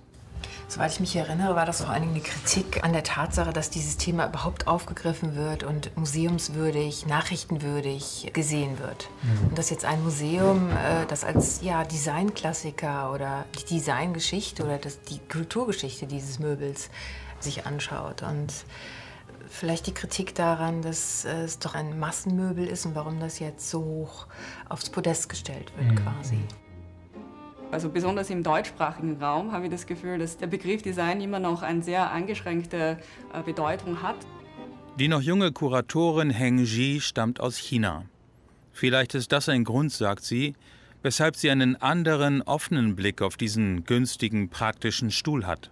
Soweit 0.67 0.91
ich 0.91 0.99
mich 0.99 1.15
erinnere, 1.15 1.55
war 1.55 1.65
das 1.65 1.81
vor 1.81 1.89
allen 1.89 2.03
Dingen 2.03 2.15
eine 2.15 2.23
Kritik 2.23 2.83
an 2.83 2.93
der 2.93 3.03
Tatsache, 3.03 3.51
dass 3.53 3.69
dieses 3.69 3.97
Thema 3.97 4.27
überhaupt 4.27 4.67
aufgegriffen 4.67 5.35
wird 5.35 5.63
und 5.63 5.95
museumswürdig, 5.97 7.05
nachrichtenwürdig 7.05 8.31
gesehen 8.33 8.79
wird. 8.79 9.09
Mhm. 9.21 9.49
Und 9.49 9.57
dass 9.57 9.69
jetzt 9.69 9.85
ein 9.85 10.03
Museum, 10.03 10.69
äh, 10.69 11.05
das 11.07 11.23
als 11.23 11.61
ja, 11.61 11.83
Designklassiker 11.83 13.11
oder 13.13 13.45
die 13.59 13.75
Designgeschichte 13.75 14.63
oder 14.63 14.77
das, 14.77 15.01
die 15.01 15.19
Kulturgeschichte 15.19 16.07
dieses 16.07 16.39
Möbels 16.39 16.89
sich 17.39 17.65
anschaut. 17.65 18.23
Und 18.23 18.53
vielleicht 19.49 19.87
die 19.87 19.93
Kritik 19.93 20.33
daran, 20.35 20.81
dass 20.81 21.25
es 21.25 21.59
doch 21.59 21.75
ein 21.75 21.99
Massenmöbel 21.99 22.65
ist 22.65 22.85
und 22.85 22.95
warum 22.95 23.19
das 23.19 23.39
jetzt 23.39 23.69
so 23.69 23.83
hoch 23.83 24.27
aufs 24.69 24.89
Podest 24.89 25.29
gestellt 25.29 25.71
wird, 25.77 25.91
mhm. 25.91 25.95
quasi. 25.95 26.39
Also 27.71 27.87
besonders 27.87 28.29
im 28.29 28.43
deutschsprachigen 28.43 29.23
Raum 29.23 29.53
habe 29.53 29.65
ich 29.65 29.71
das 29.71 29.87
Gefühl, 29.87 30.19
dass 30.19 30.37
der 30.37 30.47
Begriff 30.47 30.81
Design 30.81 31.21
immer 31.21 31.39
noch 31.39 31.61
eine 31.61 31.81
sehr 31.81 32.11
eingeschränkte 32.11 32.99
äh, 33.33 33.43
Bedeutung 33.43 34.01
hat. 34.01 34.17
Die 34.99 35.07
noch 35.07 35.21
junge 35.21 35.53
Kuratorin 35.53 36.31
Heng 36.31 36.59
Ji 36.59 36.99
stammt 36.99 37.39
aus 37.39 37.55
China. 37.55 38.03
Vielleicht 38.73 39.15
ist 39.15 39.31
das 39.31 39.47
ein 39.47 39.63
Grund, 39.63 39.93
sagt 39.93 40.25
sie, 40.25 40.53
weshalb 41.01 41.37
sie 41.37 41.49
einen 41.49 41.77
anderen, 41.77 42.41
offenen 42.41 42.95
Blick 42.97 43.21
auf 43.21 43.37
diesen 43.37 43.85
günstigen, 43.85 44.49
praktischen 44.49 45.09
Stuhl 45.09 45.47
hat. 45.47 45.71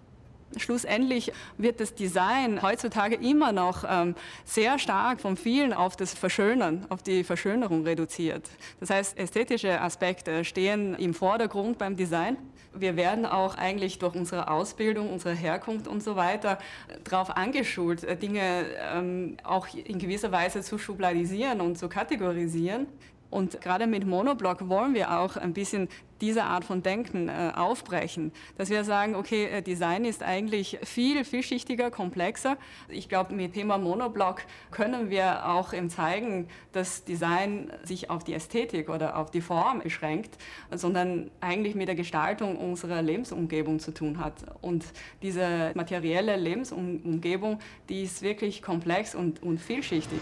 Schlussendlich 0.58 1.32
wird 1.58 1.80
das 1.80 1.94
Design 1.94 2.62
heutzutage 2.62 3.16
immer 3.16 3.52
noch 3.52 3.84
ähm, 3.88 4.16
sehr 4.46 4.80
stark 4.80 5.22
von 5.22 5.38
vielen 5.38 5.74
auf 5.74 5.96
das 5.96 6.14
Verschönern, 6.14 6.86
auf 6.90 7.04
die 7.04 7.24
Verschönerung 7.24 7.84
reduziert. 7.84 8.50
Das 8.80 8.90
heißt, 8.90 9.18
ästhetische 9.18 9.80
Aspekte 9.80 10.44
stehen 10.44 10.96
im 10.96 11.14
Vordergrund 11.14 11.78
beim 11.78 11.96
Design. 11.96 12.38
Wir 12.74 12.96
werden 12.96 13.26
auch 13.26 13.58
eigentlich 13.58 14.00
durch 14.00 14.16
unsere 14.16 14.50
Ausbildung, 14.50 15.12
unsere 15.12 15.36
Herkunft 15.36 15.88
und 15.88 16.02
so 16.02 16.16
weiter 16.16 16.58
darauf 17.04 17.36
angeschult, 17.36 18.04
äh, 18.04 18.16
Dinge 18.16 18.66
ähm, 18.94 19.38
auch 19.44 19.68
in 19.74 20.00
gewisser 20.00 20.32
Weise 20.32 20.62
zu 20.62 20.78
schubladisieren 20.78 21.62
und 21.62 21.78
zu 21.78 21.90
kategorisieren. 21.90 22.88
Und 23.30 23.62
gerade 23.62 23.88
mit 23.88 24.06
Monoblock 24.06 24.70
wollen 24.70 24.94
wir 24.94 25.20
auch 25.20 25.38
ein 25.38 25.54
bisschen 25.54 25.88
diese 26.22 26.44
Art 26.44 26.66
von 26.66 26.84
Denken 26.84 27.30
äh, 27.30 27.52
aufbrechen, 27.56 28.32
dass 28.58 28.70
wir 28.70 28.84
sagen, 28.84 29.16
okay, 29.16 29.46
äh, 29.46 29.62
Design 29.62 30.06
ist 30.06 30.24
eigentlich 30.24 30.80
viel 30.84 31.24
vielschichtiger, 31.24 31.92
komplexer. 31.92 32.58
Ich 32.90 33.10
glaube, 33.10 33.34
mit 33.34 33.54
Thema 33.54 33.78
Monoblock 33.78 34.42
können 34.72 35.10
wir 35.10 35.48
auch 35.48 35.74
eben 35.74 35.90
zeigen, 35.90 36.48
dass 36.72 37.06
Design 37.06 37.72
sich 37.84 38.10
auf 38.10 38.24
die 38.24 38.34
Ästhetik 38.34 38.90
oder 38.90 39.18
auf 39.18 39.32
die 39.32 39.42
Form 39.42 39.80
beschränkt, 39.80 40.38
sondern 40.72 41.32
eigentlich 41.42 41.76
mit 41.76 41.88
der 41.88 41.96
Gestaltung 41.96 42.58
unserer 42.58 43.02
Lebensumgebung 43.02 43.80
zu 43.80 43.94
tun 43.94 44.20
hat. 44.20 44.34
Und 44.62 44.86
diese 45.22 45.72
materielle 45.76 46.36
Lebensumgebung, 46.36 47.60
die 47.88 48.04
ist 48.04 48.22
wirklich 48.22 48.62
komplex 48.62 49.16
und, 49.16 49.42
und 49.42 49.60
vielschichtig. 49.60 50.20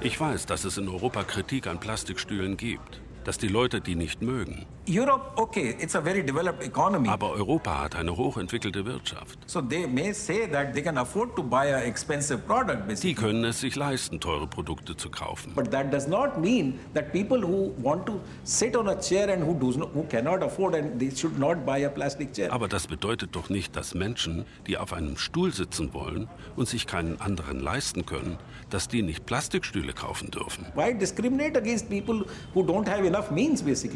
Ich 0.00 0.20
weiß, 0.20 0.46
dass 0.46 0.64
es 0.64 0.76
in 0.76 0.88
Europa 0.88 1.22
Kritik 1.22 1.68
an 1.68 1.78
Plastikstühlen 1.78 2.56
gibt 2.56 3.00
dass 3.24 3.38
die 3.38 3.48
Leute 3.48 3.80
die 3.80 3.94
nicht 3.94 4.22
mögen. 4.22 4.66
Europe, 4.86 5.32
okay, 5.36 5.76
it's 5.78 5.94
a 5.94 6.00
very 6.00 6.22
developed 6.22 6.64
economy. 6.64 7.08
Aber 7.08 7.32
Europa 7.32 7.82
hat 7.82 7.94
eine 7.94 8.16
hochentwickelte 8.16 8.84
Wirtschaft. 8.84 9.38
So 9.46 9.60
they 9.60 9.86
may 9.86 10.12
say 10.12 10.48
that 10.50 10.72
they 10.72 10.82
can 10.82 10.98
afford 10.98 11.36
to 11.36 11.42
buy 11.42 11.72
an 11.72 11.82
expensive 11.84 12.38
product. 12.46 12.88
Basically. 12.88 13.14
Die 13.14 13.20
können 13.20 13.44
es 13.44 13.60
sich 13.60 13.76
leisten, 13.76 14.18
teure 14.18 14.46
Produkte 14.46 14.96
zu 14.96 15.08
kaufen. 15.10 15.52
But 15.54 15.70
that 15.70 15.92
does 15.92 16.08
not 16.08 16.38
mean 16.40 16.80
that 16.94 17.12
people 17.12 17.40
who 17.40 17.72
want 17.80 18.06
to 18.06 18.20
sit 18.42 18.76
on 18.76 18.88
a 18.88 19.00
chair 19.00 19.28
and 19.28 19.44
who, 19.44 19.54
does 19.54 19.76
not, 19.76 19.90
who 19.94 20.02
cannot 20.04 20.42
afford 20.42 20.74
and 20.74 20.98
they 20.98 21.10
should 21.14 21.38
not 21.38 21.64
buy 21.64 21.84
a 21.84 21.88
plastic 21.88 22.32
chair. 22.32 22.52
Aber 22.52 22.66
das 22.66 22.88
bedeutet 22.88 23.36
doch 23.36 23.50
nicht, 23.50 23.76
dass 23.76 23.94
Menschen, 23.94 24.46
die 24.66 24.78
auf 24.78 24.92
einem 24.92 25.16
Stuhl 25.16 25.52
sitzen 25.52 25.94
wollen 25.94 26.28
und 26.56 26.68
sich 26.68 26.88
keinen 26.88 27.20
anderen 27.20 27.60
leisten 27.60 28.04
können, 28.04 28.38
dass 28.70 28.88
die 28.88 29.02
nicht 29.02 29.26
Plastikstühle 29.26 29.92
kaufen 29.92 30.30
dürfen. 30.30 30.66
Why 30.74 30.92
discriminate 30.92 31.56
against 31.56 31.88
people 31.88 32.24
who 32.54 32.62
don't 32.62 32.88
have 32.88 33.02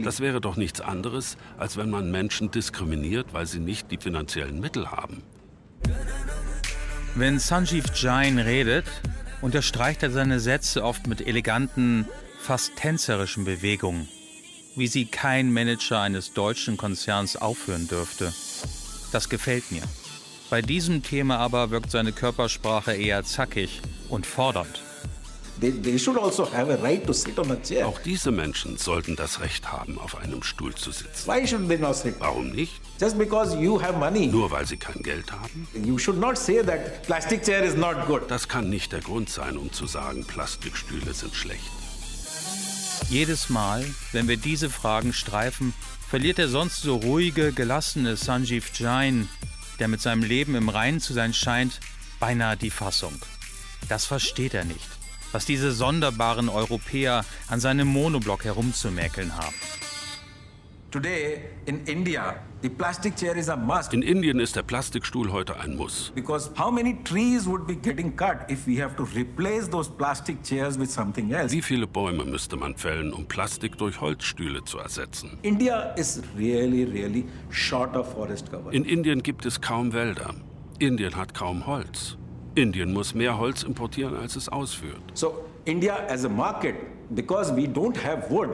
das 0.04 0.20
wäre 0.20 0.40
doch 0.40 0.56
nichts 0.76 0.80
anderes, 0.80 1.36
als 1.58 1.76
wenn 1.76 1.90
man 1.90 2.10
Menschen 2.10 2.50
diskriminiert, 2.50 3.32
weil 3.32 3.46
sie 3.46 3.60
nicht 3.60 3.90
die 3.90 3.96
finanziellen 3.96 4.60
Mittel 4.60 4.90
haben. 4.90 5.22
Wenn 7.14 7.38
Sanjeev 7.38 7.92
Jain 7.94 8.38
redet, 8.38 8.84
unterstreicht 9.40 10.02
er 10.02 10.10
seine 10.10 10.38
Sätze 10.38 10.84
oft 10.84 11.06
mit 11.06 11.26
eleganten, 11.26 12.06
fast 12.38 12.76
tänzerischen 12.76 13.44
Bewegungen. 13.44 14.08
wie 14.78 14.88
sie 14.88 15.06
kein 15.06 15.54
Manager 15.54 16.02
eines 16.02 16.34
deutschen 16.34 16.76
Konzerns 16.76 17.34
aufhören 17.36 17.88
dürfte. 17.88 18.30
Das 19.10 19.30
gefällt 19.30 19.72
mir. 19.72 19.80
Bei 20.50 20.60
diesem 20.60 21.02
Thema 21.02 21.38
aber 21.38 21.70
wirkt 21.70 21.90
seine 21.90 22.12
Körpersprache 22.12 22.92
eher 22.92 23.24
zackig 23.24 23.80
und 24.10 24.26
fordernd. 24.26 24.82
Also 25.62 26.44
Auch 27.84 27.98
diese 28.04 28.30
Menschen 28.30 28.76
sollten 28.76 29.16
das 29.16 29.40
Recht 29.40 29.72
haben, 29.72 29.98
auf 29.98 30.16
einem 30.16 30.42
Stuhl 30.42 30.74
zu 30.74 30.90
sitzen. 30.90 31.26
Warum 32.18 32.50
nicht? 32.50 32.80
Just 33.00 33.18
because 33.18 33.56
you 33.56 33.80
have 33.80 33.98
money. 33.98 34.26
Nur 34.26 34.50
weil 34.50 34.66
sie 34.66 34.76
kein 34.76 35.02
Geld 35.02 35.30
haben? 35.32 35.68
You 35.74 35.98
should 35.98 36.18
not 36.18 36.38
say 36.38 36.62
that 36.62 37.02
plastic 37.02 37.42
chair 37.44 37.62
is 37.62 37.74
not 37.74 38.06
good. 38.06 38.22
Das 38.28 38.48
kann 38.48 38.70
nicht 38.70 38.92
der 38.92 39.00
Grund 39.00 39.28
sein, 39.28 39.56
um 39.56 39.72
zu 39.72 39.86
sagen, 39.86 40.24
Plastikstühle 40.24 41.12
sind 41.12 41.34
schlecht. 41.34 41.70
Jedes 43.10 43.50
Mal, 43.50 43.84
wenn 44.12 44.28
wir 44.28 44.36
diese 44.36 44.70
Fragen 44.70 45.12
streifen, 45.12 45.74
verliert 46.08 46.38
der 46.38 46.48
sonst 46.48 46.82
so 46.82 46.96
ruhige, 46.96 47.52
gelassene 47.52 48.16
Sanjeev 48.16 48.70
Jain, 48.74 49.28
der 49.78 49.88
mit 49.88 50.00
seinem 50.00 50.22
Leben 50.22 50.54
im 50.54 50.68
Reinen 50.68 51.00
zu 51.00 51.12
sein 51.12 51.34
scheint, 51.34 51.80
beinahe 52.18 52.56
die 52.56 52.70
Fassung. 52.70 53.14
Das 53.88 54.06
versteht 54.06 54.54
er 54.54 54.64
nicht, 54.64 54.88
was 55.32 55.44
diese 55.46 55.72
sonderbaren 55.72 56.48
Europäer 56.48 57.24
an 57.48 57.60
seinem 57.60 57.88
Monoblock 57.88 58.44
herumzumäkeln 58.44 59.36
haben. 59.36 59.54
Today 60.92 61.40
in 61.66 61.84
India, 61.84 62.36
the 62.62 62.70
plastic 62.70 63.16
chair 63.16 63.36
is 63.36 63.48
a 63.48 63.56
must. 63.56 63.92
In 63.92 64.02
Indien 64.02 64.40
ist 64.40 64.56
der 64.56 64.62
Plastikstuhl 64.62 65.30
heute 65.30 65.58
ein 65.58 65.76
Muss. 65.76 66.12
Because 66.14 66.50
how 66.56 66.70
many 66.70 66.96
trees 67.04 67.46
would 67.46 67.66
be 67.66 67.74
getting 67.74 68.16
cut 68.16 68.48
if 68.48 68.66
we 68.66 68.80
have 68.80 68.96
to 68.96 69.02
replace 69.14 69.68
those 69.68 69.90
plastic 69.90 70.42
chairs 70.42 70.78
with 70.78 70.88
something 70.88 71.32
else? 71.32 71.52
Wie 71.52 71.60
viele 71.60 71.86
Bäume 71.86 72.24
müsste 72.24 72.56
man 72.56 72.76
fällen, 72.76 73.12
um 73.12 73.26
Plastik 73.26 73.76
durch 73.76 74.00
Holzstühle 74.00 74.64
zu 74.64 74.78
ersetzen? 74.78 75.36
India 75.42 75.92
is 75.96 76.22
really, 76.34 76.84
really 76.84 77.26
short 77.50 77.94
of 77.94 78.10
forest 78.12 78.50
cover. 78.50 78.72
In 78.72 78.84
Indien 78.84 79.22
gibt 79.22 79.44
es 79.44 79.60
kaum 79.60 79.92
Wälder. 79.92 80.34
Indien 80.78 81.16
hat 81.16 81.34
kaum 81.34 81.66
Holz. 81.66 82.16
Indien 82.56 82.90
muss 82.92 83.14
mehr 83.14 83.38
Holz 83.38 83.62
importieren, 83.62 84.16
als 84.16 84.34
es 84.34 84.48
ausführt. 84.48 85.02
So 85.12 85.44
India 85.66 85.94
as 86.08 86.24
a 86.24 86.28
market, 86.28 86.74
because 87.14 87.54
we 87.54 87.66
don't 87.66 87.96
have 88.02 88.30
wood, 88.30 88.48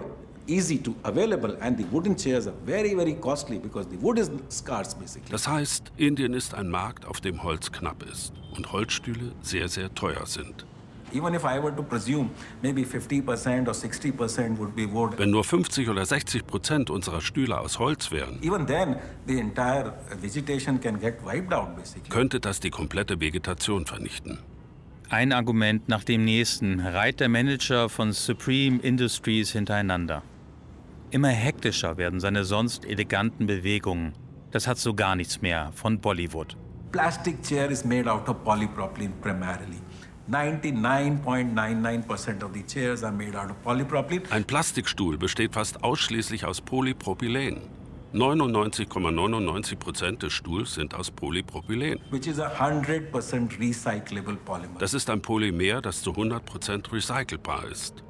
easy 0.48 0.76
to 0.76 0.92
available 1.04 1.56
and 1.60 1.78
the 1.78 1.84
wooden 1.92 2.16
chairs 2.16 2.48
are 2.48 2.56
very 2.66 2.96
very 2.96 3.14
costly 3.14 3.58
because 3.58 3.88
the 3.88 3.96
wood 4.02 4.18
is 4.18 4.28
scarce 4.50 4.92
basically. 4.94 5.30
Das 5.30 5.46
heißt, 5.46 5.92
Indien 5.96 6.34
ist 6.34 6.52
ein 6.52 6.68
Markt, 6.68 7.06
auf 7.06 7.20
dem 7.20 7.44
Holz 7.44 7.70
knapp 7.70 8.02
ist 8.10 8.32
und 8.56 8.72
Holzstühle 8.72 9.32
sehr 9.40 9.68
sehr 9.68 9.94
teuer 9.94 10.26
sind. 10.26 10.66
Even 11.14 11.34
if 11.34 11.44
I 11.44 11.58
were 11.62 11.74
to 11.74 11.82
presume 11.82 12.30
maybe 12.62 12.84
50% 12.84 13.68
or 13.68 13.74
60% 13.74 14.58
would 14.58 14.74
be 14.74 14.86
wood. 14.90 15.18
Wenn 15.18 15.30
nur 15.30 15.44
50 15.44 15.88
oder 15.88 16.04
60 16.06 16.46
Prozent 16.46 16.90
unserer 16.90 17.20
Stühle 17.20 17.58
aus 17.58 17.78
Holz 17.78 18.10
wären, 18.10 18.38
Even 18.42 18.66
then 18.66 18.96
the 19.26 19.38
entire 19.38 19.92
vegetation 20.20 20.80
can 20.80 20.98
get 20.98 21.24
wiped 21.24 21.52
out 21.52 21.76
basically. 21.76 22.08
könnte 22.08 22.40
das 22.40 22.60
die 22.60 22.70
komplette 22.70 23.20
Vegetation 23.20 23.86
vernichten. 23.86 24.38
Ein 25.10 25.32
Argument 25.32 25.88
nach 25.88 26.04
dem 26.04 26.24
nächsten 26.24 26.80
reiht 26.80 27.20
der 27.20 27.28
Manager 27.28 27.90
von 27.90 28.12
Supreme 28.12 28.78
Industries 28.80 29.50
hintereinander. 29.52 30.22
Immer 31.10 31.28
hektischer 31.28 31.98
werden 31.98 32.18
seine 32.20 32.44
sonst 32.44 32.86
eleganten 32.86 33.46
Bewegungen. 33.46 34.14
Das 34.52 34.66
hat 34.66 34.78
so 34.78 34.94
gar 34.94 35.14
nichts 35.14 35.42
mehr 35.42 35.70
von 35.74 36.00
Bollywood. 36.00 36.56
Plastic 36.92 37.42
chair 37.42 37.70
is 37.70 37.84
made 37.84 38.10
out 38.10 38.26
of 38.28 38.36
polypropylene 38.44 39.12
primarily. 39.20 39.80
99.99% 40.32 42.42
of 42.42 42.54
the 42.54 42.62
chairs 42.62 43.04
are 43.04 43.12
made 43.12 43.36
out 43.36 43.50
of 43.50 43.62
polypropylene. 43.62 44.30
Ein 44.30 44.44
Plastikstuhl 44.44 45.18
besteht 45.18 45.52
fast 45.52 45.84
ausschließlich 45.84 46.46
aus 46.46 46.62
Polypropylen. 46.62 47.60
99,99 48.14 49.76
Prozent 49.76 50.22
des 50.22 50.32
Stuhls 50.32 50.72
sind 50.74 50.94
aus 50.94 51.10
Polypropylen. 51.10 51.98
Which 52.10 52.26
is 52.26 52.38
a 52.38 52.48
100% 52.48 53.60
recyclable 53.60 54.36
polymer. 54.36 54.78
Das 54.78 54.94
ist 54.94 55.10
ein 55.10 55.20
Polymer, 55.20 55.82
das 55.82 56.00
zu 56.02 56.12
100 56.12 56.42
Prozent 56.44 56.92
recycelbar 56.92 57.64
ist. 57.70 58.02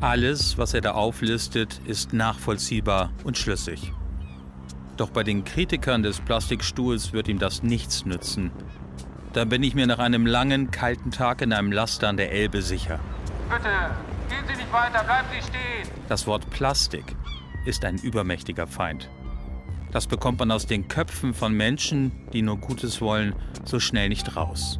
Alles, 0.00 0.58
was 0.58 0.74
er 0.74 0.82
da 0.82 0.92
auflistet, 0.92 1.80
ist 1.86 2.12
nachvollziehbar 2.12 3.10
und 3.24 3.38
schlüssig. 3.38 3.92
Doch 4.96 5.10
bei 5.10 5.24
den 5.24 5.44
Kritikern 5.44 6.02
des 6.02 6.20
Plastikstuhls 6.20 7.12
wird 7.12 7.28
ihm 7.28 7.38
das 7.38 7.62
nichts 7.62 8.06
nützen. 8.06 8.50
Da 9.36 9.44
bin 9.44 9.62
ich 9.62 9.74
mir 9.74 9.86
nach 9.86 9.98
einem 9.98 10.24
langen, 10.24 10.70
kalten 10.70 11.10
Tag 11.10 11.42
in 11.42 11.52
einem 11.52 11.70
Laster 11.70 12.08
an 12.08 12.16
der 12.16 12.32
Elbe 12.32 12.62
sicher. 12.62 12.98
Bitte, 13.50 13.68
gehen 14.30 14.42
Sie 14.48 14.56
nicht 14.56 14.72
weiter, 14.72 15.04
bleiben 15.04 15.28
Sie 15.30 15.42
stehen. 15.46 15.94
Das 16.08 16.26
Wort 16.26 16.48
Plastik 16.48 17.14
ist 17.66 17.84
ein 17.84 17.98
übermächtiger 17.98 18.66
Feind. 18.66 19.10
Das 19.92 20.06
bekommt 20.06 20.38
man 20.38 20.50
aus 20.50 20.64
den 20.64 20.88
Köpfen 20.88 21.34
von 21.34 21.52
Menschen, 21.52 22.12
die 22.32 22.40
nur 22.40 22.56
Gutes 22.56 23.02
wollen, 23.02 23.34
so 23.62 23.78
schnell 23.78 24.08
nicht 24.08 24.36
raus. 24.36 24.78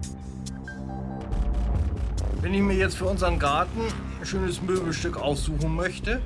Wenn 2.41 2.55
ich 2.55 2.63
mir 2.63 2.77
jetzt 2.77 2.97
für 2.97 3.05
unseren 3.05 3.39
Garten 3.39 3.83
ein 4.19 4.25
schönes 4.25 4.63
Möbelstück 4.63 5.19
aussuchen 5.19 5.75
möchte, 5.75 6.23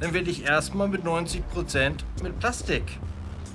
dann 0.00 0.12
werde 0.12 0.28
ich 0.28 0.44
erstmal 0.44 0.88
mit 0.88 1.04
90 1.04 1.48
Prozent 1.50 2.04
mit 2.20 2.36
Plastik 2.40 2.98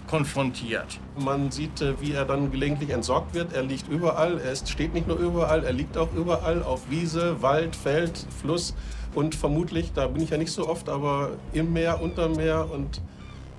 konfrontiert. 0.07 0.99
Man 1.17 1.51
sieht, 1.51 1.81
äh, 1.81 1.99
wie 1.99 2.13
er 2.13 2.25
dann 2.25 2.51
gelegentlich 2.51 2.89
entsorgt 2.89 3.33
wird. 3.33 3.53
Er 3.53 3.63
liegt 3.63 3.87
überall. 3.87 4.39
Er 4.39 4.51
ist, 4.51 4.69
steht 4.69 4.93
nicht 4.93 5.07
nur 5.07 5.17
überall, 5.17 5.63
er 5.63 5.73
liegt 5.73 5.97
auch 5.97 6.13
überall 6.13 6.63
auf 6.63 6.89
Wiese, 6.89 7.41
Wald, 7.41 7.75
Feld, 7.75 8.25
Fluss 8.41 8.73
und 9.15 9.33
vermutlich, 9.33 9.93
da 9.93 10.07
bin 10.07 10.21
ich 10.21 10.29
ja 10.29 10.37
nicht 10.37 10.51
so 10.51 10.67
oft, 10.67 10.89
aber 10.89 11.31
im 11.53 11.73
Meer, 11.73 12.01
unterm 12.01 12.33
Meer 12.33 12.69
und 12.69 13.01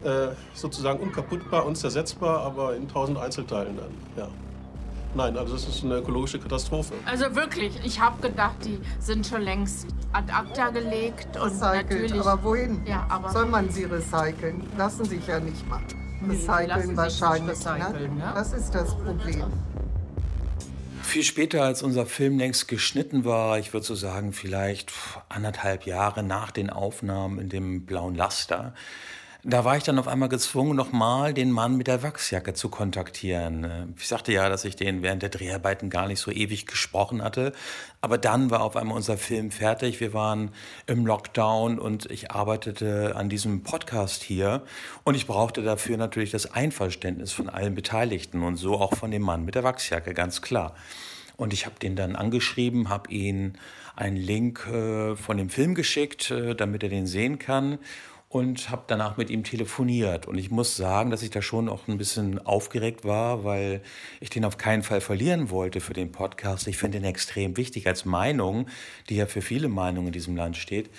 äh, 0.04 0.28
sozusagen 0.54 1.00
unkaputtbar, 1.00 1.64
unzersetzbar, 1.64 2.40
aber 2.40 2.76
in 2.76 2.88
tausend 2.88 3.18
Einzelteilen 3.18 3.76
dann. 3.76 3.90
Ja. 4.16 4.28
Nein, 5.14 5.38
also 5.38 5.54
das 5.54 5.66
ist 5.66 5.82
eine 5.82 5.96
ökologische 5.96 6.38
Katastrophe. 6.38 6.92
Also 7.06 7.34
wirklich, 7.34 7.72
ich 7.84 7.98
habe 7.98 8.20
gedacht, 8.20 8.56
die 8.66 8.78
sind 9.00 9.26
schon 9.26 9.40
längst 9.40 9.86
ad 10.12 10.30
acta 10.30 10.68
gelegt 10.68 11.38
und 11.38 11.44
Recycelt, 11.44 11.90
natürlich. 11.90 12.20
aber 12.20 12.44
wohin? 12.44 12.82
Ja, 12.86 13.06
aber 13.08 13.30
Soll 13.30 13.46
man 13.46 13.70
sie 13.70 13.84
recyceln? 13.84 14.62
Lassen 14.76 15.06
sich 15.06 15.26
ja 15.26 15.40
nicht 15.40 15.66
machen. 15.70 16.05
Recyceln 16.28 16.96
wahrscheinlich. 16.96 17.56
recyceln, 17.56 18.14
ne? 18.16 18.20
ja. 18.20 18.32
Das 18.34 18.52
ist 18.52 18.74
das 18.74 18.94
Problem. 18.94 19.44
Viel 21.02 21.22
später, 21.22 21.62
als 21.62 21.82
unser 21.82 22.04
Film 22.04 22.38
längst 22.38 22.68
geschnitten 22.68 23.24
war, 23.24 23.58
ich 23.58 23.72
würde 23.72 23.86
so 23.86 23.94
sagen, 23.94 24.32
vielleicht 24.32 24.92
anderthalb 25.28 25.86
Jahre 25.86 26.22
nach 26.22 26.50
den 26.50 26.68
Aufnahmen 26.68 27.38
in 27.38 27.48
dem 27.48 27.86
blauen 27.86 28.14
Laster, 28.14 28.74
da 29.48 29.64
war 29.64 29.76
ich 29.76 29.84
dann 29.84 30.00
auf 30.00 30.08
einmal 30.08 30.28
gezwungen, 30.28 30.74
nochmal 30.74 31.32
den 31.32 31.52
Mann 31.52 31.76
mit 31.76 31.86
der 31.86 32.02
Wachsjacke 32.02 32.52
zu 32.54 32.68
kontaktieren. 32.68 33.62
Äh, 33.64 33.86
Ich 33.96 34.08
sagte 34.08 34.32
ja, 34.32 34.48
dass 34.48 34.64
ich 34.64 34.74
den 34.74 35.02
während 35.02 35.22
der 35.22 35.28
Dreharbeiten 35.28 35.88
gar 35.88 36.08
nicht 36.08 36.18
so 36.18 36.32
ewig 36.32 36.66
gesprochen 36.66 37.22
hatte. 37.22 37.52
Aber 38.00 38.18
dann 38.18 38.50
war 38.50 38.62
auf 38.62 38.76
einmal 38.76 38.96
unser 38.96 39.16
Film 39.16 39.52
fertig. 39.52 40.00
Wir 40.00 40.12
waren 40.12 40.50
im 40.88 41.06
Lockdown 41.06 41.78
und 41.78 42.10
ich 42.10 42.32
arbeitete 42.32 43.14
an 43.14 43.28
diesem 43.28 43.62
Podcast 43.62 44.24
hier. 44.24 44.62
Und 45.04 45.14
ich 45.14 45.28
brauchte 45.28 45.62
dafür 45.62 45.96
natürlich 45.96 46.32
das 46.32 46.52
Einverständnis 46.52 47.30
von 47.32 47.48
allen 47.48 47.76
Beteiligten 47.76 48.42
und 48.42 48.56
so 48.56 48.74
auch 48.74 48.96
von 48.96 49.12
dem 49.12 49.22
Mann 49.22 49.44
mit 49.44 49.54
der 49.54 49.62
Wachsjacke, 49.62 50.12
ganz 50.12 50.42
klar. 50.42 50.74
Und 51.36 51.52
ich 51.52 51.66
habe 51.66 51.78
den 51.78 51.94
dann 51.94 52.16
angeschrieben, 52.16 52.88
habe 52.88 53.12
ihn 53.12 53.58
einen 53.94 54.16
Link 54.16 54.66
äh, 54.66 55.14
von 55.14 55.36
dem 55.36 55.50
Film 55.50 55.76
geschickt, 55.76 56.32
äh, 56.32 56.56
damit 56.56 56.82
er 56.82 56.88
den 56.88 57.06
sehen 57.06 57.38
kann 57.38 57.78
und 58.36 58.68
habe 58.68 58.84
danach 58.86 59.16
mit 59.16 59.30
ihm 59.30 59.44
telefoniert. 59.44 60.26
Und 60.26 60.36
ich 60.36 60.50
muss 60.50 60.76
sagen, 60.76 61.10
dass 61.10 61.22
ich 61.22 61.30
da 61.30 61.40
schon 61.40 61.70
auch 61.70 61.88
ein 61.88 61.96
bisschen 61.96 62.38
aufgeregt 62.44 63.06
war, 63.06 63.44
weil 63.44 63.80
ich 64.20 64.28
den 64.28 64.44
auf 64.44 64.58
keinen 64.58 64.82
Fall 64.82 65.00
verlieren 65.00 65.48
wollte 65.48 65.80
für 65.80 65.94
den 65.94 66.12
Podcast. 66.12 66.66
Ich 66.68 66.76
finde 66.76 66.98
ihn 66.98 67.04
extrem 67.04 67.56
wichtig 67.56 67.86
als 67.86 68.04
Meinung, 68.04 68.66
die 69.08 69.16
ja 69.16 69.24
für 69.24 69.40
viele 69.40 69.68
Meinungen 69.68 70.08
in 70.08 70.12
diesem 70.12 70.36
Land 70.36 70.58
steht. 70.58 70.90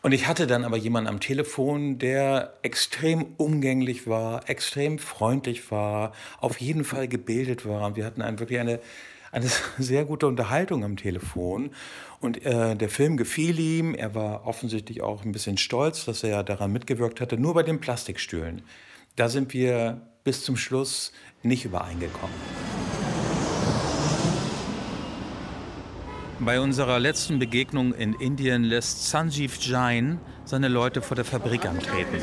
Und 0.00 0.12
ich 0.12 0.26
hatte 0.26 0.46
dann 0.46 0.64
aber 0.64 0.78
jemanden 0.78 1.10
am 1.10 1.20
Telefon, 1.20 1.98
der 1.98 2.54
extrem 2.62 3.26
umgänglich 3.36 4.06
war, 4.06 4.48
extrem 4.48 4.98
freundlich 4.98 5.70
war, 5.70 6.12
auf 6.40 6.58
jeden 6.58 6.84
Fall 6.84 7.06
gebildet 7.06 7.66
war. 7.66 7.86
Und 7.86 7.96
wir 7.96 8.06
hatten 8.06 8.22
ein, 8.22 8.38
wirklich 8.38 8.60
eine, 8.60 8.80
eine 9.32 9.46
sehr 9.78 10.04
gute 10.04 10.26
Unterhaltung 10.26 10.84
am 10.84 10.96
Telefon. 10.96 11.70
Und 12.20 12.44
äh, 12.44 12.74
der 12.74 12.88
Film 12.88 13.16
gefiel 13.16 13.58
ihm. 13.58 13.94
Er 13.94 14.14
war 14.14 14.46
offensichtlich 14.46 15.02
auch 15.02 15.24
ein 15.24 15.32
bisschen 15.32 15.56
stolz, 15.56 16.04
dass 16.04 16.24
er 16.24 16.42
daran 16.42 16.72
mitgewirkt 16.72 17.20
hatte. 17.20 17.36
Nur 17.38 17.54
bei 17.54 17.62
den 17.62 17.80
Plastikstühlen. 17.80 18.62
Da 19.16 19.28
sind 19.28 19.52
wir 19.52 20.00
bis 20.24 20.44
zum 20.44 20.56
Schluss 20.56 21.12
nicht 21.42 21.64
übereingekommen. 21.64 22.34
Bei 26.40 26.60
unserer 26.60 27.00
letzten 27.00 27.40
Begegnung 27.40 27.92
in 27.92 28.14
Indien 28.14 28.62
lässt 28.62 29.10
Sanjeev 29.10 29.58
Jain 29.60 30.20
seine 30.44 30.68
Leute 30.68 31.02
vor 31.02 31.16
der 31.16 31.24
Fabrik 31.24 31.66
antreten. 31.66 32.22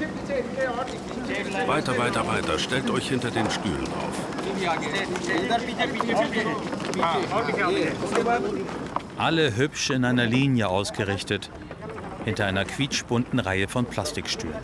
Weiter, 1.68 1.98
weiter, 1.98 2.26
weiter. 2.26 2.58
Stellt 2.58 2.90
euch 2.90 3.10
hinter 3.10 3.30
den 3.30 3.50
Stühlen 3.52 3.84
auf. 3.84 4.25
Alle 9.18 9.56
hübsch 9.56 9.90
in 9.90 10.06
einer 10.06 10.26
Linie 10.26 10.68
ausgerichtet. 10.68 11.50
hinter 12.26 12.48
einer 12.48 12.66
quietschbunten 12.66 13.40
Reihe 13.40 13.68
von 13.68 13.86
Plastikstühlen. 13.86 14.58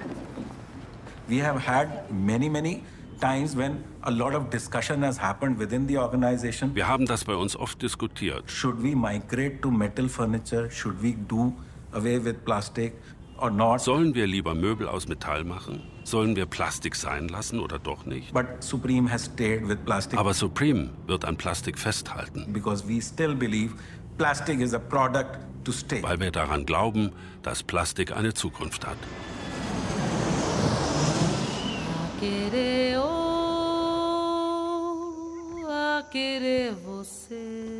We 1.27 1.45
have 1.45 1.65
had 1.65 2.11
many, 2.11 2.49
many 2.49 2.81
times 3.21 3.55
when 3.55 3.83
a 4.01 4.09
lot 4.09 4.33
of 4.33 4.49
discussion 4.49 5.03
has 5.03 5.21
happened 5.21 5.59
within 5.59 5.87
the 5.87 5.97
organization. 5.97 6.75
Wir 6.75 6.87
haben 6.87 7.05
das 7.05 7.23
bei 7.23 7.35
uns 7.35 7.55
oft 7.55 7.81
diskutiert. 7.81 8.49
Should 8.49 8.83
we 8.83 8.95
migrate 8.95 9.61
to 9.61 9.69
metal 9.69 10.09
furniture? 10.09 10.69
Should 10.71 11.01
we 11.01 11.13
do 11.13 11.53
away 11.93 12.23
with 12.23 12.43
plastic? 12.43 12.93
Sollen 13.79 14.13
wir 14.13 14.27
lieber 14.27 14.53
Möbel 14.53 14.87
aus 14.87 15.07
Metall 15.07 15.43
machen? 15.43 15.81
Sollen 16.03 16.35
wir 16.35 16.45
Plastik 16.45 16.95
sein 16.95 17.27
lassen 17.27 17.59
oder 17.59 17.79
doch 17.79 18.05
nicht? 18.05 18.31
But 18.33 18.45
Supreme 18.59 19.11
has 19.11 19.25
stayed 19.25 19.67
with 19.67 19.77
plastic. 19.83 20.19
Aber 20.19 20.35
Supreme 20.35 20.91
wird 21.07 21.25
an 21.25 21.37
Plastik 21.37 21.79
festhalten. 21.79 22.53
Because 22.53 22.87
we 22.87 23.01
still 23.01 23.33
believe 23.33 23.73
plastic 24.19 24.59
is 24.59 24.75
a 24.75 24.79
product 24.79 25.39
to 25.65 25.71
stay. 25.71 26.03
Weil 26.03 26.19
wir 26.19 26.29
daran 26.29 26.67
glauben, 26.67 27.13
dass 27.41 27.63
Plastik 27.63 28.15
eine 28.15 28.35
Zukunft 28.35 28.85
hat. 28.85 28.97
oh, 35.63 36.01
querer 36.11 36.75
você, 36.85 37.70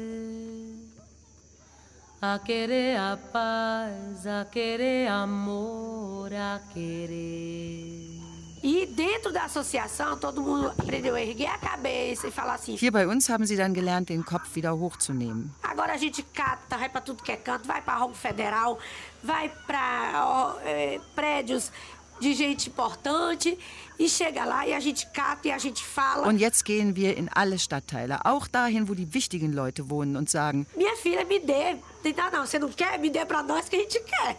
a 2.22 2.38
querer 2.38 2.98
a 2.98 3.18
paz, 3.18 4.28
a 4.28 4.46
querer 4.46 5.08
amor, 5.08 6.32
a 6.32 6.62
querer. 6.72 8.22
E 8.64 8.86
dentro 8.86 9.34
da 9.34 9.46
associação, 9.46 10.16
todo 10.20 10.40
mundo 10.40 10.72
aprendeu 10.78 11.16
a 11.16 11.22
erguer 11.22 11.48
a 11.48 11.58
cabeça 11.58 12.28
e 12.28 12.32
falar 12.32 12.54
assim. 12.54 12.76
Hier 12.76 12.92
bei 12.92 13.08
uns 13.08 13.28
haben 13.28 13.44
sie 13.44 13.58
dann 13.58 13.74
gelernt, 13.74 14.10
den 14.10 14.22
Kopf 14.22 14.56
wieder 14.56 14.72
hochzunehmen. 14.76 15.50
Agora 15.64 15.94
a 15.94 15.98
gente 15.98 16.22
cata, 16.22 16.78
vai 16.78 16.90
para 16.90 17.02
tudo 17.02 17.24
que 17.24 17.32
é 17.32 17.38
canto, 17.38 17.68
vai 17.68 17.82
para 17.82 17.98
Ronco 17.98 18.14
Federal, 18.14 18.78
vai 19.24 19.50
para 19.66 20.58
é, 20.64 21.02
prédios 21.16 21.72
de 22.22 22.34
gente 22.34 22.70
importante 22.70 23.58
e 24.00 24.08
chega 24.08 24.46
lá 24.46 24.66
e 24.68 24.74
a 24.74 24.80
gente 24.80 25.06
cata 25.08 25.48
e 25.48 25.52
a 25.52 25.58
gente 25.58 25.84
fala. 25.84 26.28
Und 26.28 26.40
jetzt 26.40 26.64
gehen 26.64 26.96
wir 26.96 27.18
in 27.18 27.30
alle 27.34 27.58
Stadtteile, 27.60 28.26
auch 28.26 28.48
dahin, 28.48 28.88
wo 28.88 28.94
die 28.94 29.14
wichtigen 29.14 29.52
Leute 29.52 29.90
wohnen 29.90 30.16
und 30.16 30.30
sagen: 30.30 30.66
Minha 30.76 30.96
filha, 30.96 31.26
me 31.26 31.40
dê. 31.40 31.76
Não, 32.16 32.32
não, 32.32 32.46
você 32.46 32.58
não 32.58 32.70
quer? 32.70 32.98
Me 33.00 33.10
dê 33.10 33.26
para 33.26 33.44
nós 33.44 33.68
que 33.68 33.76
a 33.76 33.80
gente 33.80 34.00
quer. 34.00 34.38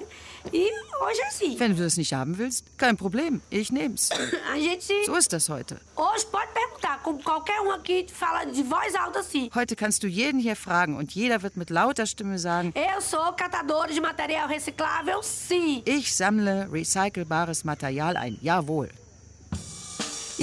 E 0.52 0.68
é 0.68 1.26
assim. 1.28 1.59
Wenn 1.59 1.76
du 1.76 1.83
das 1.83 1.96
nicht 1.96 2.12
haben 2.12 2.38
willst, 2.38 2.64
kein 2.78 2.96
Problem, 2.96 3.40
ich 3.50 3.70
nehm's. 3.70 4.11
A 4.52 4.57
gente. 4.59 4.92
So 5.07 5.14
ist 5.16 5.33
das 5.33 5.48
heute. 5.48 5.81
Hoje 5.96 6.26
pode 6.26 6.48
perguntar, 6.52 7.02
como 7.02 7.18
qualquer 7.22 7.61
um 7.61 7.70
aqui 7.72 8.07
fala 8.12 8.44
de 8.44 8.62
voz 8.62 8.94
alta 8.94 9.20
assim. 9.20 9.50
Heute 9.55 9.76
kannst 9.76 10.02
du 10.02 10.07
jeden 10.07 10.40
hier 10.40 10.57
fragen 10.57 10.96
und 10.96 11.12
jeder 11.14 11.42
wird 11.42 11.57
mit 11.57 11.70
lauter 11.70 12.07
Stimme 12.07 12.38
sagen: 12.38 12.72
Eu 12.74 13.00
sou 13.00 13.33
catador 13.33 13.88
de 13.88 14.00
material 14.00 14.48
reciclável, 14.48 15.22
sim. 15.22 15.83
Ich 15.85 16.14
sammle 16.14 16.68
recycelbares 16.70 17.64
Material 17.64 18.16
ein, 18.16 18.38
jawohl. 18.40 18.90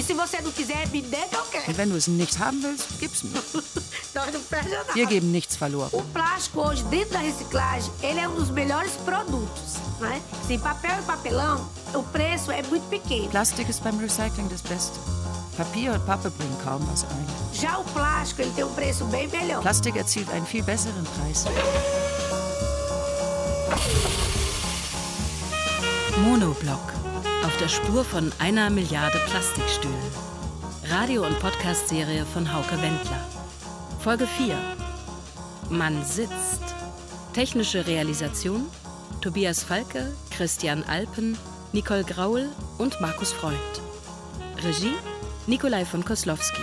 E 0.00 0.02
se 0.02 0.14
você 0.14 0.40
não 0.40 0.50
quiser, 0.50 0.88
me 0.88 1.02
que 1.02 1.14
eu 1.14 1.44
quero. 1.50 1.68
Und 1.68 1.76
wenn 1.76 1.90
du 1.90 1.94
es 1.94 2.08
nicht 2.08 2.38
haben 2.38 2.62
willst, 2.62 2.86
gib's 2.98 3.22
mir. 3.22 3.42
Nós 4.14 4.32
não 4.32 4.40
perde 4.44 4.70
nada. 4.70 4.94
Wir 4.94 5.04
geben 5.04 5.30
nichts 5.30 5.56
verloren. 5.56 5.90
O 5.92 6.02
plástico 6.04 6.62
hoje, 6.62 6.82
dentro 6.84 7.10
da 7.10 7.18
reciclagem, 7.18 7.92
ele 8.02 8.18
é 8.18 8.26
um 8.26 8.34
dos 8.34 8.48
melhores 8.48 8.92
produtos, 9.04 9.74
né? 10.00 10.22
Sim, 10.46 10.58
papel 10.58 11.00
e 11.00 11.02
papelão, 11.02 11.70
o 11.92 12.02
preço 12.02 12.50
é 12.50 12.62
muito 12.62 12.88
pequeno. 12.88 13.28
Plastik 13.28 13.68
ist 13.68 13.82
beim 13.82 13.98
Recycling 13.98 14.48
das 14.48 14.62
Beste. 14.62 14.98
Papier 15.58 15.92
und 15.92 16.06
Pappe 16.06 16.30
bringen 16.30 16.56
kaum 16.64 16.80
was 16.88 17.04
ein. 17.04 17.26
Já 17.52 17.76
o 17.76 17.84
plástico, 17.84 18.40
ele 18.40 18.52
tem 18.52 18.64
um 18.64 18.72
preço 18.72 19.04
bem 19.04 19.28
melhor. 19.28 19.60
Plastik 19.60 19.96
erzielt 19.98 20.30
einen 20.30 20.46
viel 20.46 20.62
besseren 20.62 21.04
Preis. 21.04 21.44
Monoblock. 26.16 26.99
Auf 27.44 27.56
der 27.56 27.68
Spur 27.68 28.04
von 28.04 28.30
einer 28.38 28.68
Milliarde 28.68 29.18
Plastikstühlen. 29.30 29.96
Radio- 30.90 31.24
und 31.26 31.38
Podcast-Serie 31.40 32.26
von 32.26 32.52
Hauke 32.52 32.72
Wendler. 32.82 33.24
Folge 33.98 34.26
4. 34.26 34.54
Man 35.70 36.04
sitzt. 36.04 36.62
Technische 37.32 37.86
Realisation: 37.86 38.66
Tobias 39.22 39.62
Falke, 39.62 40.12
Christian 40.30 40.84
Alpen, 40.84 41.38
Nicole 41.72 42.04
Graul 42.04 42.50
und 42.76 43.00
Markus 43.00 43.32
Freund. 43.32 43.56
Regie: 44.62 44.94
Nikolai 45.46 45.86
von 45.86 46.04
Koslowski. 46.04 46.62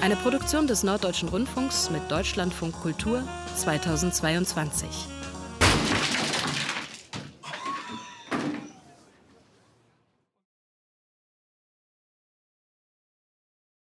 Eine 0.00 0.16
Produktion 0.16 0.66
des 0.66 0.84
Norddeutschen 0.84 1.28
Rundfunks 1.28 1.90
mit 1.90 2.10
Deutschlandfunk 2.10 2.80
Kultur 2.80 3.22
2022. 3.56 5.17